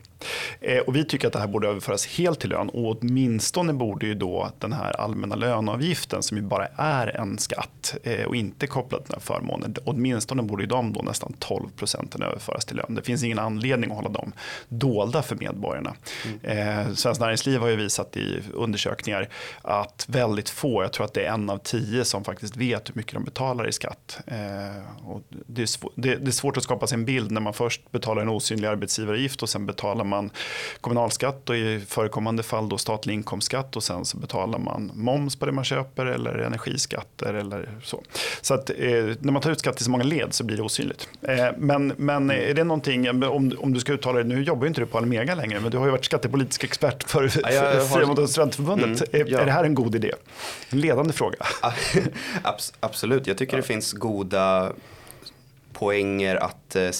Eh, 0.60 0.78
och 0.78 0.96
vi 0.96 1.04
tycker 1.04 1.26
att 1.26 1.32
det 1.32 1.38
här 1.38 1.46
borde 1.46 1.68
överföras 1.68 2.06
helt 2.06 2.40
till 2.40 2.50
lön 2.50 2.68
och 2.68 2.96
åtminstone 2.96 3.72
borde 3.72 4.06
ju 4.06 4.14
då 4.14 4.50
den 4.58 4.72
här 4.72 5.00
allmänna 5.00 5.34
löneavgiften 5.34 6.22
som 6.22 6.36
ju 6.36 6.42
bara 6.42 6.66
är 6.76 7.16
en 7.16 7.38
skatt 7.38 7.96
eh, 8.02 8.24
och 8.24 8.36
inte 8.36 8.66
kopplad 8.66 9.04
till 9.04 9.10
några 9.10 9.20
förmåner. 9.20 9.74
Åtminstone 9.84 10.42
borde 10.42 10.62
ju 10.62 10.66
de 10.66 10.92
då 10.92 11.02
nästan 11.02 11.32
12 11.38 11.68
procenten 11.76 12.22
överföras 12.22 12.64
till 12.64 12.76
lön. 12.76 12.94
Det 12.94 13.02
finns 13.02 13.22
ingen 13.22 13.38
anledning 13.38 13.90
att 13.90 13.96
hålla 13.96 14.08
dem 14.08 14.32
dolda 14.68 15.22
för 15.22 15.36
medborgarna. 15.36 15.94
Mm. 16.44 16.86
Eh, 16.88 16.94
Svenskt 16.94 17.20
Näringsliv 17.20 17.60
har 17.60 17.68
ju 17.68 17.76
visat 17.76 18.16
i 18.16 18.42
undersökningar 18.54 19.28
att 19.62 20.06
väldigt 20.08 20.48
få, 20.48 20.82
jag 20.82 20.92
tror 20.92 21.04
att 21.04 21.14
det 21.14 21.24
är 21.24 21.32
en 21.32 21.50
av 21.50 21.58
tio 21.58 22.04
som 22.04 22.24
faktiskt 22.24 22.56
vet 22.56 22.88
hur 22.88 22.94
mycket 22.94 23.14
de 23.14 23.24
betalar 23.24 23.68
i 23.68 23.72
skatt. 23.72 24.18
Eh, 24.26 25.06
och 25.10 25.22
det, 25.46 25.62
är 25.62 26.00
det, 26.00 26.16
det 26.16 26.26
är 26.26 26.32
svårt 26.32 26.56
att 26.56 26.62
skapa 26.62 26.86
sig 26.86 26.96
en 26.96 27.04
bild 27.04 27.30
när 27.30 27.40
man 27.40 27.54
först 27.54 27.92
betalar 27.92 28.22
en 28.22 28.28
osynlig 28.28 28.68
arbetsgivaravgift 29.06 29.42
och 29.42 29.48
sen 29.48 29.66
betalar 29.66 30.04
man 30.04 30.30
kommunalskatt 30.80 31.50
och 31.50 31.56
i 31.56 31.80
förekommande 31.88 32.42
fall 32.42 32.68
då 32.68 32.78
statlig 32.78 33.14
inkomstskatt 33.14 33.76
och 33.76 33.82
sen 33.82 34.04
så 34.04 34.16
betalar 34.16 34.58
man 34.58 34.90
moms 34.94 35.36
på 35.36 35.46
det 35.46 35.52
man 35.52 35.64
köper 35.64 36.06
eller 36.06 36.38
energiskatter 36.38 37.34
eller 37.34 37.68
så. 37.82 38.02
Så 38.40 38.54
att 38.54 38.70
eh, 38.70 38.76
när 39.20 39.32
man 39.32 39.42
tar 39.42 39.50
ut 39.50 39.58
skatt 39.58 39.80
i 39.80 39.84
så 39.84 39.90
många 39.90 40.04
led 40.04 40.34
så 40.34 40.44
blir 40.44 40.56
det 40.56 40.62
osynligt. 40.62 41.08
Eh, 41.22 41.46
men, 41.56 41.92
men 41.96 42.30
är 42.30 42.54
det 42.54 42.64
någonting, 42.64 43.24
om, 43.24 43.52
om 43.58 43.72
du 43.72 43.80
ska 43.80 43.92
uttala 43.92 44.18
dig, 44.18 44.24
nu 44.24 44.42
jobbar 44.42 44.66
inte 44.66 44.80
du 44.80 44.86
på 44.86 44.98
Almega 44.98 45.34
längre, 45.34 45.60
men 45.60 45.70
du 45.70 45.78
har 45.78 45.86
ju 45.86 45.90
varit 45.90 46.04
skattepolitisk 46.04 46.64
expert 46.64 47.02
för 47.02 47.22
ja, 47.22 47.30
Fria 47.30 48.06
har... 48.06 48.26
studentförbundet. 48.26 49.14
Mm, 49.14 49.28
ja. 49.28 49.38
Är 49.38 49.44
det 49.44 49.52
här 49.52 49.64
en 49.64 49.74
god 49.74 49.94
idé? 49.94 50.12
En 50.70 50.80
ledande 50.80 51.12
fråga. 51.12 51.36
Absolut, 52.80 53.26
jag 53.26 53.38
tycker 53.38 53.56
det 53.56 53.62
finns 53.62 53.92
goda 53.92 54.72
poänger 55.78 56.36
att 56.36 56.76
eh, 56.76 56.90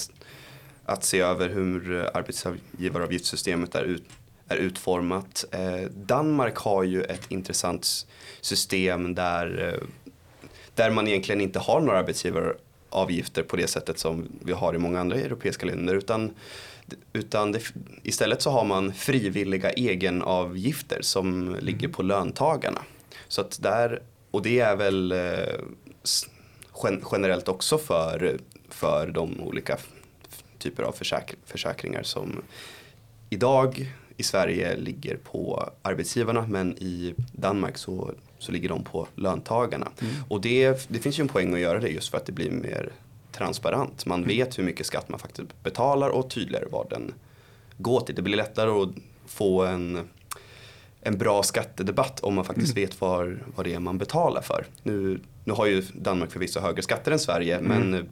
att 0.86 1.04
se 1.04 1.20
över 1.20 1.48
hur 1.48 2.10
arbetsgivaravgiftssystemet 2.14 3.74
är, 3.74 3.84
ut, 3.84 4.04
är 4.48 4.56
utformat. 4.56 5.44
Eh, 5.50 5.90
Danmark 5.90 6.56
har 6.56 6.82
ju 6.82 7.02
ett 7.02 7.30
intressant 7.30 8.06
system 8.40 9.14
där, 9.14 9.74
eh, 9.74 9.88
där 10.74 10.90
man 10.90 11.08
egentligen 11.08 11.40
inte 11.40 11.58
har 11.58 11.80
några 11.80 11.98
arbetsgivaravgifter 11.98 13.42
på 13.42 13.56
det 13.56 13.66
sättet 13.66 13.98
som 13.98 14.28
vi 14.40 14.52
har 14.52 14.74
i 14.74 14.78
många 14.78 15.00
andra 15.00 15.16
europeiska 15.16 15.66
länder. 15.66 15.94
Utan, 15.94 16.34
utan 17.12 17.52
det, 17.52 17.60
istället 18.02 18.42
så 18.42 18.50
har 18.50 18.64
man 18.64 18.92
frivilliga 18.92 19.70
egenavgifter 19.70 21.02
som 21.02 21.48
mm. 21.48 21.64
ligger 21.64 21.88
på 21.88 22.02
löntagarna. 22.02 22.82
Så 23.28 23.40
att 23.40 23.62
där, 23.62 24.02
och 24.30 24.42
det 24.42 24.60
är 24.60 24.76
väl 24.76 25.12
eh, 25.12 25.60
generellt 27.12 27.48
också 27.48 27.78
för, 27.78 28.38
för 28.68 29.06
de 29.06 29.40
olika 29.40 29.78
typer 30.66 30.82
av 30.82 30.92
försäk 30.92 31.34
försäkringar 31.44 32.02
som 32.02 32.42
idag 33.30 33.92
i 34.16 34.22
Sverige 34.22 34.76
ligger 34.76 35.16
på 35.16 35.70
arbetsgivarna 35.82 36.46
men 36.48 36.78
i 36.78 37.14
Danmark 37.32 37.78
så, 37.78 38.12
så 38.38 38.52
ligger 38.52 38.68
de 38.68 38.84
på 38.84 39.08
löntagarna. 39.14 39.88
Mm. 40.00 40.14
Och 40.28 40.40
det, 40.40 40.88
det 40.88 40.98
finns 40.98 41.18
ju 41.18 41.22
en 41.22 41.28
poäng 41.28 41.54
att 41.54 41.60
göra 41.60 41.80
det 41.80 41.88
just 41.88 42.08
för 42.08 42.18
att 42.18 42.26
det 42.26 42.32
blir 42.32 42.50
mer 42.50 42.92
transparent. 43.32 44.06
Man 44.06 44.18
mm. 44.18 44.28
vet 44.28 44.58
hur 44.58 44.64
mycket 44.64 44.86
skatt 44.86 45.08
man 45.08 45.18
faktiskt 45.18 45.62
betalar 45.62 46.08
och 46.08 46.30
tydligare 46.30 46.64
vad 46.70 46.90
den 46.90 47.14
går 47.78 48.00
till. 48.00 48.14
Det 48.14 48.22
blir 48.22 48.36
lättare 48.36 48.70
att 48.70 48.88
få 49.26 49.64
en, 49.64 50.08
en 51.00 51.18
bra 51.18 51.42
skattedebatt 51.42 52.20
om 52.20 52.34
man 52.34 52.44
faktiskt 52.44 52.76
mm. 52.76 52.88
vet 52.88 53.00
var, 53.00 53.38
vad 53.56 53.66
det 53.66 53.74
är 53.74 53.80
man 53.80 53.98
betalar 53.98 54.42
för. 54.42 54.66
Nu, 54.82 55.20
nu 55.44 55.52
har 55.52 55.66
ju 55.66 55.82
Danmark 55.92 56.30
förvisso 56.32 56.60
högre 56.60 56.82
skatter 56.82 57.12
än 57.12 57.18
Sverige 57.18 57.58
mm. 57.58 57.90
men 57.90 58.08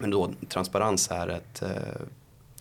men 0.00 0.10
då 0.10 0.30
transparens 0.48 1.10
är 1.10 1.28
ett 1.28 1.62
eh, 1.62 1.68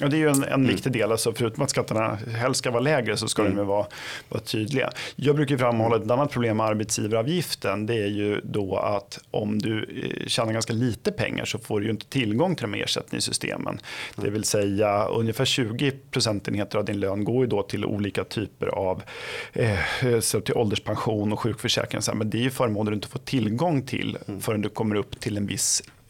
Ja, 0.01 0.07
det 0.07 0.15
är 0.15 0.19
ju 0.19 0.29
en, 0.29 0.43
en 0.43 0.53
mm. 0.53 0.67
viktig 0.67 0.91
del. 0.91 1.11
Alltså 1.11 1.33
förutom 1.33 1.63
att 1.63 1.69
skatterna 1.69 2.17
helst 2.35 2.59
ska 2.59 2.71
vara 2.71 2.81
lägre 2.81 3.17
så 3.17 3.27
ska 3.27 3.41
mm. 3.41 3.55
de 3.55 3.67
vara, 3.67 3.85
vara 4.29 4.41
tydliga. 4.41 4.89
Jag 5.15 5.35
brukar 5.35 5.57
framhålla 5.57 5.95
ett 5.95 6.11
annat 6.11 6.31
problem 6.31 6.57
med 6.57 6.65
arbetsgivaravgiften. 6.65 7.85
Det 7.85 7.93
är 7.93 8.07
ju 8.07 8.41
då 8.43 8.77
att 8.77 9.19
om 9.31 9.59
du 9.59 9.79
eh, 9.83 10.27
tjänar 10.27 10.53
ganska 10.53 10.73
lite 10.73 11.11
pengar 11.11 11.45
så 11.45 11.59
får 11.59 11.79
du 11.79 11.85
ju 11.85 11.91
inte 11.91 12.05
tillgång 12.05 12.55
till 12.55 12.63
de 12.63 12.73
här 12.73 12.83
ersättningssystemen. 12.83 13.67
Mm. 13.67 13.81
Det 14.15 14.29
vill 14.29 14.43
säga 14.43 15.05
ungefär 15.05 15.45
20 15.45 15.91
procentenheter 16.11 16.77
av 16.77 16.85
din 16.85 16.99
lön 16.99 17.23
går 17.23 17.43
ju 17.43 17.49
då 17.49 17.63
till 17.63 17.85
olika 17.85 18.23
typer 18.23 18.67
av 18.67 19.03
eh, 19.53 20.19
så 20.19 20.41
till 20.41 20.55
ålderspension 20.55 21.33
och 21.33 21.39
sjukförsäkring. 21.39 22.01
Men 22.13 22.29
det 22.29 22.37
är 22.37 22.43
ju 22.43 22.49
förmåner 22.49 22.91
du 22.91 22.95
inte 22.95 23.07
får 23.07 23.19
tillgång 23.19 23.81
till 23.81 24.17
mm. 24.27 24.41
förrän 24.41 24.61
du 24.61 24.69
kommer 24.69 24.95
upp 24.95 25.19
till 25.19 25.37
en 25.37 25.47
viss 25.47 25.83
Eh, 25.83 26.00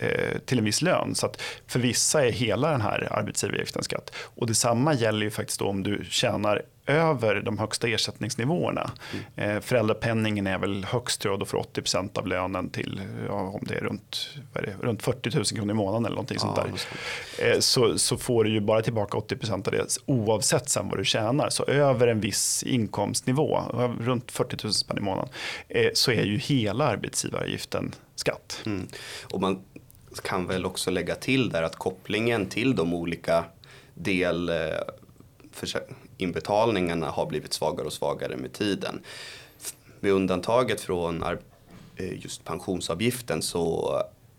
till 0.46 0.58
en 0.58 0.66
viss 0.66 0.82
lön. 0.82 1.16
Så 1.16 1.26
att 1.26 1.42
för 1.68 1.80
vissa 1.80 2.26
är 2.26 2.32
hela 2.32 2.72
den 2.72 2.82
här 2.82 3.08
arbetsgivaravgiften 3.12 3.84
skatt. 3.84 4.12
Och 4.16 4.48
detsamma 4.48 4.94
gäller 4.94 5.26
ju 5.26 5.32
faktiskt 5.32 5.62
om 5.62 5.84
du 5.84 6.06
tjänar 6.10 6.62
över 6.86 7.42
de 7.42 7.58
högsta 7.58 7.88
ersättningsnivåerna. 7.88 8.92
Mm. 9.36 9.56
Eh, 9.56 9.62
föräldrapenningen 9.62 10.48
är 10.48 10.58
väl 10.58 10.86
högst 10.86 11.22
tror 11.22 11.34
jag, 11.34 11.40
då 11.40 11.46
för 11.46 11.58
80% 11.58 12.18
av 12.18 12.28
lönen 12.28 12.70
till 12.70 13.02
ja, 13.28 13.34
om 13.34 13.64
det 13.68 13.76
är 13.76 13.82
runt, 13.82 14.30
är 14.54 14.62
det, 14.62 14.76
runt 14.88 15.04
40 15.04 15.36
000 15.36 15.46
kronor 15.46 15.72
i 15.72 15.74
månaden 15.74 16.06
eller 16.06 16.16
någonting 16.16 16.38
ja, 16.42 16.56
sånt 16.56 16.56
där. 17.38 17.52
Eh, 17.52 17.60
så, 17.60 17.98
så 17.98 18.18
får 18.18 18.44
du 18.44 18.52
ju 18.52 18.60
bara 18.60 18.82
tillbaka 18.82 19.18
80% 19.18 19.54
av 19.54 19.72
det 19.72 19.98
oavsett 20.06 20.70
sen 20.70 20.90
vad 20.90 20.98
du 20.98 21.06
tjänar. 21.06 21.50
Så 21.50 21.64
över 21.64 22.08
en 22.08 22.20
viss 22.20 22.64
inkomstnivå, 22.64 23.62
runt 24.00 24.32
40 24.32 24.58
000 24.64 24.74
spänn 24.74 24.98
i 24.98 25.02
månaden, 25.02 25.30
eh, 25.70 25.90
så 25.94 26.12
är 26.12 26.24
ju 26.24 26.38
hela 26.38 26.86
arbetsgivaravgiften 26.86 27.96
skatt. 28.16 28.62
Mm. 28.66 28.88
Och 29.32 29.42
man 29.42 29.64
kan 30.24 30.48
väl 30.48 30.66
också 30.66 30.92
lägga 30.92 31.16
till 31.16 31.50
där 31.50 31.64
att 31.64 31.76
kopplingen 31.76 32.46
till 32.46 32.76
de 32.76 32.94
olika 32.94 33.46
del 33.94 34.50
eh, 34.50 34.56
har 37.12 37.26
blivit 37.26 37.54
svagare 37.54 37.88
och 37.88 37.94
svagare 37.94 38.38
med 38.38 38.54
tiden. 38.54 39.02
Med 40.00 40.12
undantaget 40.12 40.82
från 40.82 41.24
eh, 41.24 42.24
just 42.24 42.44
pensionsavgiften 42.44 43.42
så 43.42 43.96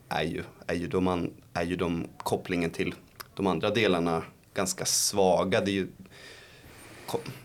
är 0.08 0.22
ju, 0.22 0.42
är 0.66 0.74
ju, 0.74 0.86
de, 0.86 1.30
är 1.52 1.64
ju 1.64 1.76
de 1.76 2.08
kopplingen 2.18 2.70
till 2.70 2.94
de 3.34 3.46
andra 3.46 3.70
delarna 3.70 4.22
ganska 4.54 4.84
svaga. 4.84 5.60
Det 5.60 5.70
är 5.70 5.74
ju, 5.74 5.88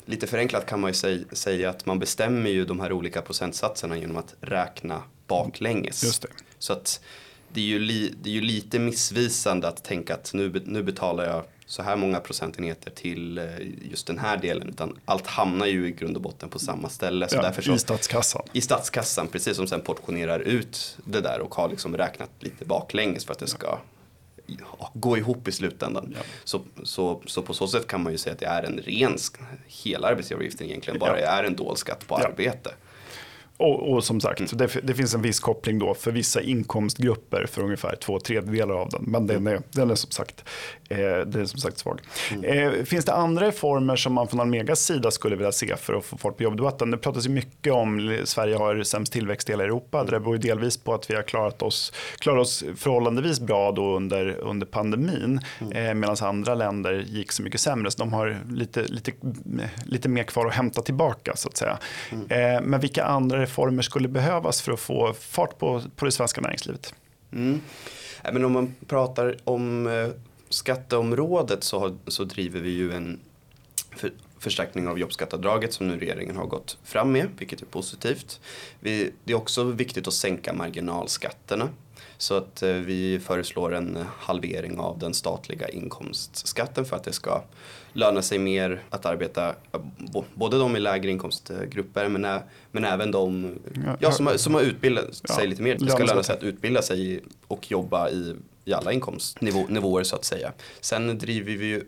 lite 0.05 0.27
förenklat 0.27 0.65
kan 0.65 0.79
man 0.79 0.91
ju 0.91 1.25
säga, 1.31 1.69
att 1.69 1.85
man 1.85 1.99
bestämmer 1.99 2.49
ju 2.49 2.65
de 2.65 2.79
här 2.79 2.91
olika 2.91 3.21
procentsatserna 3.21 3.97
genom 3.97 4.17
att 4.17 4.35
räkna 4.41 5.03
baklänges. 5.27 6.21
Så 6.59 6.73
att 6.73 7.01
det 7.53 7.61
är, 7.61 7.65
ju 7.65 7.79
li, 7.79 8.13
det 8.21 8.29
är 8.29 8.33
ju 8.33 8.41
lite 8.41 8.79
missvisande 8.79 9.67
att 9.67 9.83
tänka 9.83 10.13
att 10.13 10.33
nu, 10.33 10.61
nu 10.65 10.83
betalar 10.83 11.25
jag 11.25 11.43
så 11.65 11.83
här 11.83 11.95
många 11.95 12.19
procentenheter 12.19 12.91
till 12.91 13.37
eh, 13.37 13.45
just 13.91 14.07
den 14.07 14.19
här 14.19 14.37
delen. 14.37 14.69
Utan 14.69 14.99
allt 15.05 15.27
hamnar 15.27 15.65
ju 15.65 15.87
i 15.87 15.91
grund 15.91 16.15
och 16.15 16.21
botten 16.21 16.49
på 16.49 16.59
samma 16.59 16.89
ställe. 16.89 17.29
Så 17.29 17.35
ja, 17.35 17.41
därför 17.41 17.61
så, 17.61 17.73
I 17.73 17.79
statskassan. 17.79 18.41
I 18.53 18.61
statskassan, 18.61 19.27
precis 19.27 19.57
som 19.57 19.67
sen 19.67 19.81
portionerar 19.81 20.39
ut 20.39 20.97
det 21.05 21.21
där 21.21 21.39
och 21.39 21.55
har 21.55 21.69
liksom 21.69 21.97
räknat 21.97 22.29
lite 22.39 22.65
baklänges 22.65 23.25
för 23.25 23.33
att 23.33 23.39
det 23.39 23.47
ska 23.47 23.79
gå 24.93 25.17
ihop 25.17 25.47
i 25.47 25.51
slutändan. 25.51 26.13
Ja. 26.17 26.23
Så, 26.43 26.61
så, 26.83 27.21
så 27.25 27.41
på 27.41 27.53
så 27.53 27.67
sätt 27.67 27.87
kan 27.87 28.03
man 28.03 28.11
ju 28.11 28.17
säga 28.17 28.33
att 28.33 28.39
det 28.39 28.45
är 28.45 28.63
en 28.63 28.77
ren, 28.77 29.17
hela 29.67 30.07
arbetsgivaravgiften 30.07 30.67
egentligen 30.67 30.99
bara 30.99 31.19
ja. 31.21 31.27
är 31.27 31.43
en 31.43 31.55
dold 31.55 31.77
skatt 31.77 32.07
på 32.07 32.15
arbete. 32.15 32.73
Och, 33.57 33.93
och, 33.93 34.03
som 34.03 34.21
sagt, 34.21 34.39
mm. 34.39 34.49
det, 34.57 34.79
det, 34.83 34.93
finns 34.93 35.15
en 35.15 35.21
viss 35.21 35.39
koppling 35.39 35.79
då 35.79 35.93
för 35.93 36.11
vissa 36.11 36.41
inkomstgrupper 36.41 37.45
för 37.45 37.61
ungefär 37.61 37.95
två 37.95 38.19
tredjedelar 38.19 38.75
av 38.75 38.89
den. 38.89 39.03
Men 39.07 39.27
den 39.27 39.47
är, 39.47 39.61
den 39.71 39.89
är, 39.89 39.95
som, 39.95 40.11
sagt, 40.11 40.43
eh, 40.89 40.97
den 40.99 41.41
är 41.41 41.45
som 41.45 41.59
sagt 41.59 41.77
svag. 41.77 42.01
Mm. 42.31 42.43
Eh, 42.43 42.83
finns 42.83 43.05
det 43.05 43.13
andra 43.13 43.47
reformer 43.47 43.95
som 43.95 44.13
man 44.13 44.27
från 44.27 44.39
Almegas 44.39 44.79
sida 44.79 45.11
skulle 45.11 45.35
vilja 45.35 45.51
se 45.51 45.75
för 45.75 45.93
att 45.93 46.05
få 46.05 46.17
fart 46.17 46.37
på 46.37 46.43
jobbdebatten? 46.43 46.91
Det 46.91 46.97
pratas 46.97 47.25
ju 47.25 47.29
mycket 47.29 47.73
om 47.73 48.17
Sverige 48.23 48.55
har 48.55 48.83
sämst 48.83 49.13
tillväxt 49.13 49.49
i 49.49 49.51
hela 49.51 49.63
Europa. 49.63 49.99
Mm. 49.99 50.11
Det 50.11 50.19
beror 50.19 50.35
ju 50.35 50.41
delvis 50.41 50.77
på 50.77 50.93
att 50.93 51.09
vi 51.09 51.15
har 51.15 51.23
klarat 51.23 51.61
oss, 51.61 51.93
klarat 52.19 52.41
oss 52.41 52.63
förhållandevis 52.75 53.39
bra 53.39 53.71
då 53.71 53.95
under, 53.95 54.37
under 54.39 54.65
pandemin. 54.65 55.41
Mm. 55.59 55.71
Eh, 55.71 55.93
Medan 55.93 56.15
andra 56.21 56.55
länder 56.55 57.05
gick 57.07 57.31
så 57.31 57.43
mycket 57.43 57.61
sämre. 57.61 57.91
Så 57.91 57.97
de 57.97 58.13
har 58.13 58.37
lite, 58.49 58.83
lite, 58.83 59.11
lite 59.85 60.09
mer 60.09 60.23
kvar 60.23 60.45
att 60.45 60.53
hämta 60.53 60.81
tillbaka 60.81 61.35
så 61.35 61.49
att 61.49 61.57
säga. 61.57 61.77
Mm. 62.11 62.55
Eh, 62.55 62.61
men 62.61 62.79
vilka 62.79 63.03
andra 63.03 63.46
reformer 63.47 63.83
skulle 63.83 64.07
behövas 64.07 64.61
för 64.61 64.71
att 64.71 64.79
få 64.79 65.13
fart 65.13 65.57
på, 65.57 65.81
på 65.95 66.05
det 66.05 66.11
svenska 66.11 66.41
näringslivet? 66.41 66.93
Mm. 67.31 67.61
Äh, 68.23 68.33
men 68.33 68.45
om 68.45 68.51
man 68.51 68.75
pratar 68.87 69.37
om 69.43 69.87
eh, 69.87 70.07
skatteområdet 70.49 71.63
så, 71.63 71.97
så 72.07 72.23
driver 72.23 72.59
vi 72.59 72.69
ju 72.69 72.91
en 72.91 73.19
för 73.95 74.11
förstärkning 74.39 74.87
av 74.87 74.99
jobbskatteavdraget 74.99 75.73
som 75.73 75.87
nu 75.87 75.99
regeringen 75.99 76.37
har 76.37 76.45
gått 76.45 76.77
fram 76.83 77.11
med, 77.11 77.27
vilket 77.37 77.61
är 77.61 77.65
positivt. 77.65 78.39
Vi, 78.79 79.11
det 79.23 79.33
är 79.33 79.37
också 79.37 79.63
viktigt 79.63 80.07
att 80.07 80.13
sänka 80.13 80.53
marginalskatterna. 80.53 81.69
Så 82.17 82.37
att 82.37 82.63
eh, 82.63 82.69
vi 82.69 83.19
föreslår 83.19 83.73
en 83.75 84.05
halvering 84.19 84.79
av 84.79 84.99
den 84.99 85.13
statliga 85.13 85.69
inkomstskatten 85.69 86.85
för 86.85 86.95
att 86.95 87.03
det 87.03 87.13
ska 87.13 87.43
löna 87.93 88.21
sig 88.21 88.39
mer 88.39 88.83
att 88.89 89.05
arbeta, 89.05 89.55
både 90.33 90.59
de 90.59 90.75
i 90.75 90.79
lägre 90.79 91.11
inkomstgrupper 91.11 92.09
men, 92.09 92.39
men 92.71 92.83
även 92.83 93.11
de 93.11 93.55
ja, 93.99 94.11
som, 94.11 94.27
har, 94.27 94.37
som 94.37 94.53
har 94.53 94.61
utbildat 94.61 95.15
sig 95.15 95.23
ja, 95.39 95.43
lite 95.43 95.61
mer. 95.61 95.77
Det 95.79 95.91
ska 95.91 96.03
löna 96.03 96.23
sig 96.23 96.35
att 96.35 96.43
utbilda 96.43 96.81
sig 96.81 97.23
och 97.47 97.71
jobba 97.71 98.09
i, 98.09 98.35
i 98.65 98.73
alla 98.73 98.91
inkomstnivåer 98.91 100.03
så 100.03 100.15
att 100.15 100.25
säga. 100.25 100.53
Sen 100.81 101.17
driver 101.17 101.51
vi 101.51 101.65
ju 101.65 101.83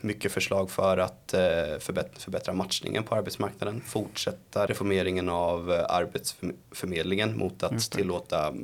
mycket 0.00 0.32
förslag 0.32 0.70
för 0.70 0.98
att 0.98 1.34
eh, 1.34 1.78
förbättra 1.78 2.52
matchningen 2.52 3.02
på 3.02 3.14
arbetsmarknaden. 3.14 3.82
Fortsätta 3.86 4.66
reformeringen 4.66 5.28
av 5.28 5.72
eh, 5.72 5.84
arbetsförmedlingen 5.88 7.38
mot 7.38 7.62
att 7.62 7.90
tillåta 7.90 8.54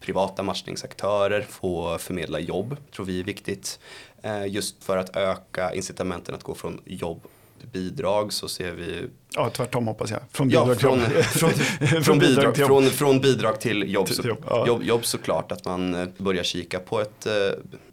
privata 0.00 0.42
matchningsaktörer 0.42 1.42
få 1.48 1.98
förmedla 1.98 2.40
jobb, 2.40 2.76
tror 2.94 3.06
vi 3.06 3.20
är 3.20 3.24
viktigt. 3.24 3.78
Eh, 4.22 4.46
just 4.46 4.84
för 4.84 4.96
att 4.96 5.16
öka 5.16 5.74
incitamenten 5.74 6.34
att 6.34 6.42
gå 6.42 6.54
från 6.54 6.80
jobb 6.84 7.22
till 7.58 7.68
bidrag 7.68 8.32
så 8.32 8.48
ser 8.48 8.72
vi 8.72 9.08
Ja, 9.34 9.50
tvärtom 9.50 9.86
hoppas 9.86 10.10
jag. 10.10 10.20
Från 10.30 10.48
bidrag, 10.48 10.70
ja, 10.70 10.74
från, 10.74 11.00
från, 11.22 11.50
från, 11.50 12.02
från, 12.02 12.18
bidrag, 12.18 12.54
till 12.54 12.64
från, 12.64 12.84
från 12.84 13.20
bidrag 13.20 13.60
till 13.60 13.92
jobb, 13.92 14.06
till 14.06 14.24
jobb, 14.24 14.44
ja. 14.48 14.66
jobb, 14.66 14.82
jobb 14.82 15.04
såklart. 15.04 15.52
Att 15.52 15.64
man 15.64 16.12
börjar 16.18 16.44
kika 16.44 16.78
på 16.78 17.00
ett 17.00 17.26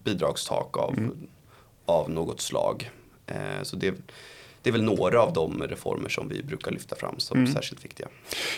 bidragstak 0.03 0.77
av 0.77 0.93
mm 0.97 1.27
av 1.85 2.09
något 2.09 2.41
slag. 2.41 2.91
Eh, 3.27 3.63
så 3.63 3.75
det, 3.75 3.95
det 4.63 4.69
är 4.69 4.71
väl 4.71 4.83
några 4.83 5.21
av 5.21 5.33
de 5.33 5.63
reformer 5.63 6.09
som 6.09 6.29
vi 6.29 6.43
brukar 6.43 6.71
lyfta 6.71 6.95
fram 6.95 7.19
som 7.19 7.39
mm. 7.39 7.53
särskilt 7.53 7.85
viktiga. 7.85 8.07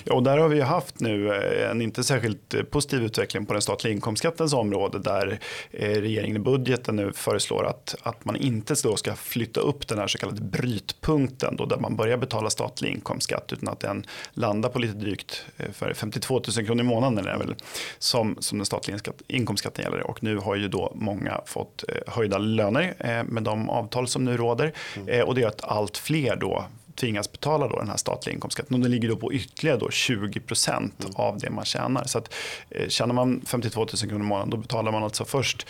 Ja, 0.03 0.13
och 0.13 0.23
där 0.23 0.37
har 0.37 0.47
vi 0.47 0.61
haft 0.61 0.99
nu 0.99 1.35
eh, 1.35 1.71
en 1.71 1.81
inte 1.81 2.03
särskilt 2.03 2.53
eh, 2.53 2.63
positiv 2.63 3.03
utveckling 3.03 3.45
på 3.45 3.53
den 3.53 3.61
statliga 3.61 3.93
inkomstskattens 3.93 4.53
område 4.53 4.99
där 4.99 5.39
eh, 5.71 5.89
regeringen 5.89 6.35
i 6.35 6.39
budgeten 6.39 6.95
nu 6.95 7.11
föreslår 7.13 7.65
att, 7.65 7.95
att 8.03 8.25
man 8.25 8.35
inte 8.35 8.75
då 8.83 8.95
ska 8.95 9.15
flytta 9.15 9.59
upp 9.59 9.87
den 9.87 9.97
här 9.97 10.07
så 10.07 10.17
kallade 10.17 10.41
brytpunkten 10.41 11.55
då 11.55 11.65
där 11.65 11.77
man 11.77 11.95
börjar 11.95 12.17
betala 12.17 12.49
statlig 12.49 12.89
inkomstskatt 12.89 13.53
utan 13.53 13.69
att 13.69 13.79
den 13.79 14.05
landar 14.33 14.69
på 14.69 14.79
lite 14.79 14.93
drygt 14.93 15.45
för 15.73 15.93
52 15.93 16.41
000 16.57 16.65
kronor 16.65 16.81
i 16.81 16.87
månaden 16.87 17.27
är 17.27 17.37
väl 17.37 17.55
som, 17.97 18.37
som 18.39 18.57
den 18.57 18.65
statliga 18.65 18.99
inkomstskatten 19.27 19.83
gäller. 19.83 20.07
Och 20.07 20.23
nu 20.23 20.37
har 20.37 20.55
ju 20.55 20.67
då 20.67 20.91
många 20.95 21.41
fått 21.45 21.83
höjda 22.07 22.37
löner 22.37 23.23
med 23.23 23.43
de 23.43 23.69
avtal 23.69 24.07
som 24.07 24.25
nu 24.25 24.37
råder 24.37 24.73
mm. 24.95 25.27
och 25.27 25.35
det 25.35 25.41
gör 25.41 25.47
att 25.47 25.63
allt 25.63 25.94
allt 25.95 25.97
fler 25.97 26.35
då 26.35 26.65
tvingas 26.95 27.31
betala 27.31 27.67
då 27.67 27.79
den 27.79 27.89
här 27.89 27.97
statliga 27.97 28.33
inkomstskatten. 28.33 28.75
Och 28.75 28.81
den 28.81 28.91
ligger 28.91 29.09
då 29.09 29.15
på 29.15 29.33
ytterligare 29.33 29.79
då 29.79 29.89
20 29.89 30.39
procent 30.39 31.03
mm. 31.03 31.15
av 31.15 31.37
det 31.37 31.49
man 31.49 31.65
tjänar. 31.65 32.03
Så 32.03 32.17
att, 32.17 32.33
eh, 32.69 32.87
tjänar 32.87 33.13
man 33.13 33.41
52 33.45 33.79
000 33.79 33.87
kronor 33.87 34.25
i 34.25 34.27
månaden 34.27 34.49
då 34.49 34.57
betalar 34.57 34.91
man 34.91 35.03
alltså 35.03 35.25
först 35.25 35.67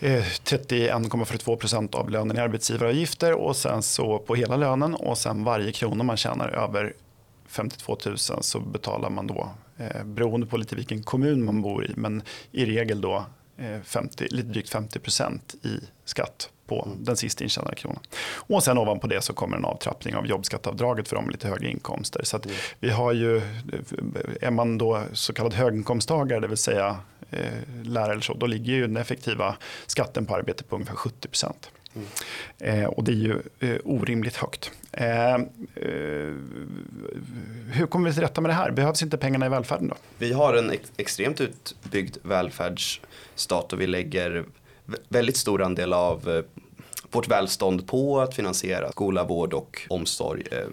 eh, 0.00 0.24
31,42 0.44 1.56
procent 1.56 1.94
av 1.94 2.10
lönen 2.10 2.36
i 2.36 2.40
arbetsgivaravgifter 2.40 3.32
och 3.32 3.56
sen 3.56 3.82
så 3.82 4.18
på 4.18 4.34
hela 4.34 4.56
lönen 4.56 4.94
och 4.94 5.18
sen 5.18 5.44
varje 5.44 5.72
krona 5.72 6.04
man 6.04 6.16
tjänar 6.16 6.48
över 6.48 6.94
52 7.48 7.96
000 8.06 8.18
så 8.18 8.60
betalar 8.60 9.10
man 9.10 9.26
då 9.26 9.50
eh, 9.78 10.04
beroende 10.04 10.46
på 10.46 10.56
lite 10.56 10.76
vilken 10.76 11.02
kommun 11.02 11.44
man 11.44 11.62
bor 11.62 11.86
i 11.86 11.92
men 11.96 12.22
i 12.52 12.64
regel 12.64 13.00
då 13.00 13.26
50, 13.84 14.24
eh, 14.24 14.30
lite 14.30 14.48
drygt 14.48 14.70
50 14.70 14.98
procent 14.98 15.54
i 15.62 15.80
skatt 16.04 16.50
på 16.66 16.84
mm. 16.86 17.04
den 17.04 17.16
sista 17.16 17.44
intjänade 17.44 17.76
kronan. 17.76 18.02
Och 18.34 18.62
sen 18.62 18.78
ovanpå 18.78 19.06
det 19.06 19.20
så 19.20 19.32
kommer 19.32 19.56
en 19.56 19.64
avtrappning 19.64 20.16
av 20.16 20.26
jobbskatteavdraget 20.26 21.08
för 21.08 21.16
de 21.16 21.24
med 21.24 21.32
lite 21.32 21.48
högre 21.48 21.70
inkomster. 21.70 22.24
Så 22.24 22.36
mm. 22.36 22.56
vi 22.80 22.90
har 22.90 23.12
ju, 23.12 23.42
är 24.40 24.50
man 24.50 24.78
då 24.78 25.02
så 25.12 25.32
kallad 25.32 25.54
höginkomsttagare, 25.54 26.40
det 26.40 26.48
vill 26.48 26.56
säga 26.56 26.96
eh, 27.30 27.84
lärare 27.84 28.12
eller 28.12 28.22
så, 28.22 28.34
då 28.34 28.46
ligger 28.46 28.72
ju 28.72 28.80
den 28.80 28.96
effektiva 28.96 29.56
skatten 29.86 30.26
på 30.26 30.34
arbete 30.34 30.64
på 30.64 30.74
ungefär 30.74 30.94
70 30.94 31.28
procent. 31.28 31.70
Mm. 31.94 32.08
Eh, 32.58 32.88
och 32.88 33.04
det 33.04 33.12
är 33.12 33.14
ju 33.14 33.42
eh, 33.60 33.76
orimligt 33.84 34.36
högt. 34.36 34.70
Eh, 34.92 35.34
eh, 35.34 35.40
hur 37.72 37.86
kommer 37.86 38.08
vi 38.08 38.14
till 38.14 38.22
rätta 38.22 38.40
med 38.40 38.50
det 38.50 38.54
här? 38.54 38.70
Behövs 38.70 39.02
inte 39.02 39.18
pengarna 39.18 39.46
i 39.46 39.48
välfärden 39.48 39.88
då? 39.88 39.94
Vi 40.18 40.32
har 40.32 40.54
en 40.54 40.70
ex 40.70 40.92
extremt 40.96 41.40
utbyggd 41.40 42.16
välfärdsstat 42.22 43.72
och 43.72 43.80
vi 43.80 43.86
lägger 43.86 44.44
väldigt 45.08 45.36
stor 45.36 45.62
andel 45.62 45.92
av 45.92 46.28
eh, 46.28 46.44
vårt 47.10 47.28
välstånd 47.28 47.86
på 47.86 48.20
att 48.20 48.34
finansiera 48.34 48.92
skola, 48.92 49.24
vård 49.24 49.54
och 49.54 49.86
omsorg. 49.88 50.42
Eh, 50.50 50.66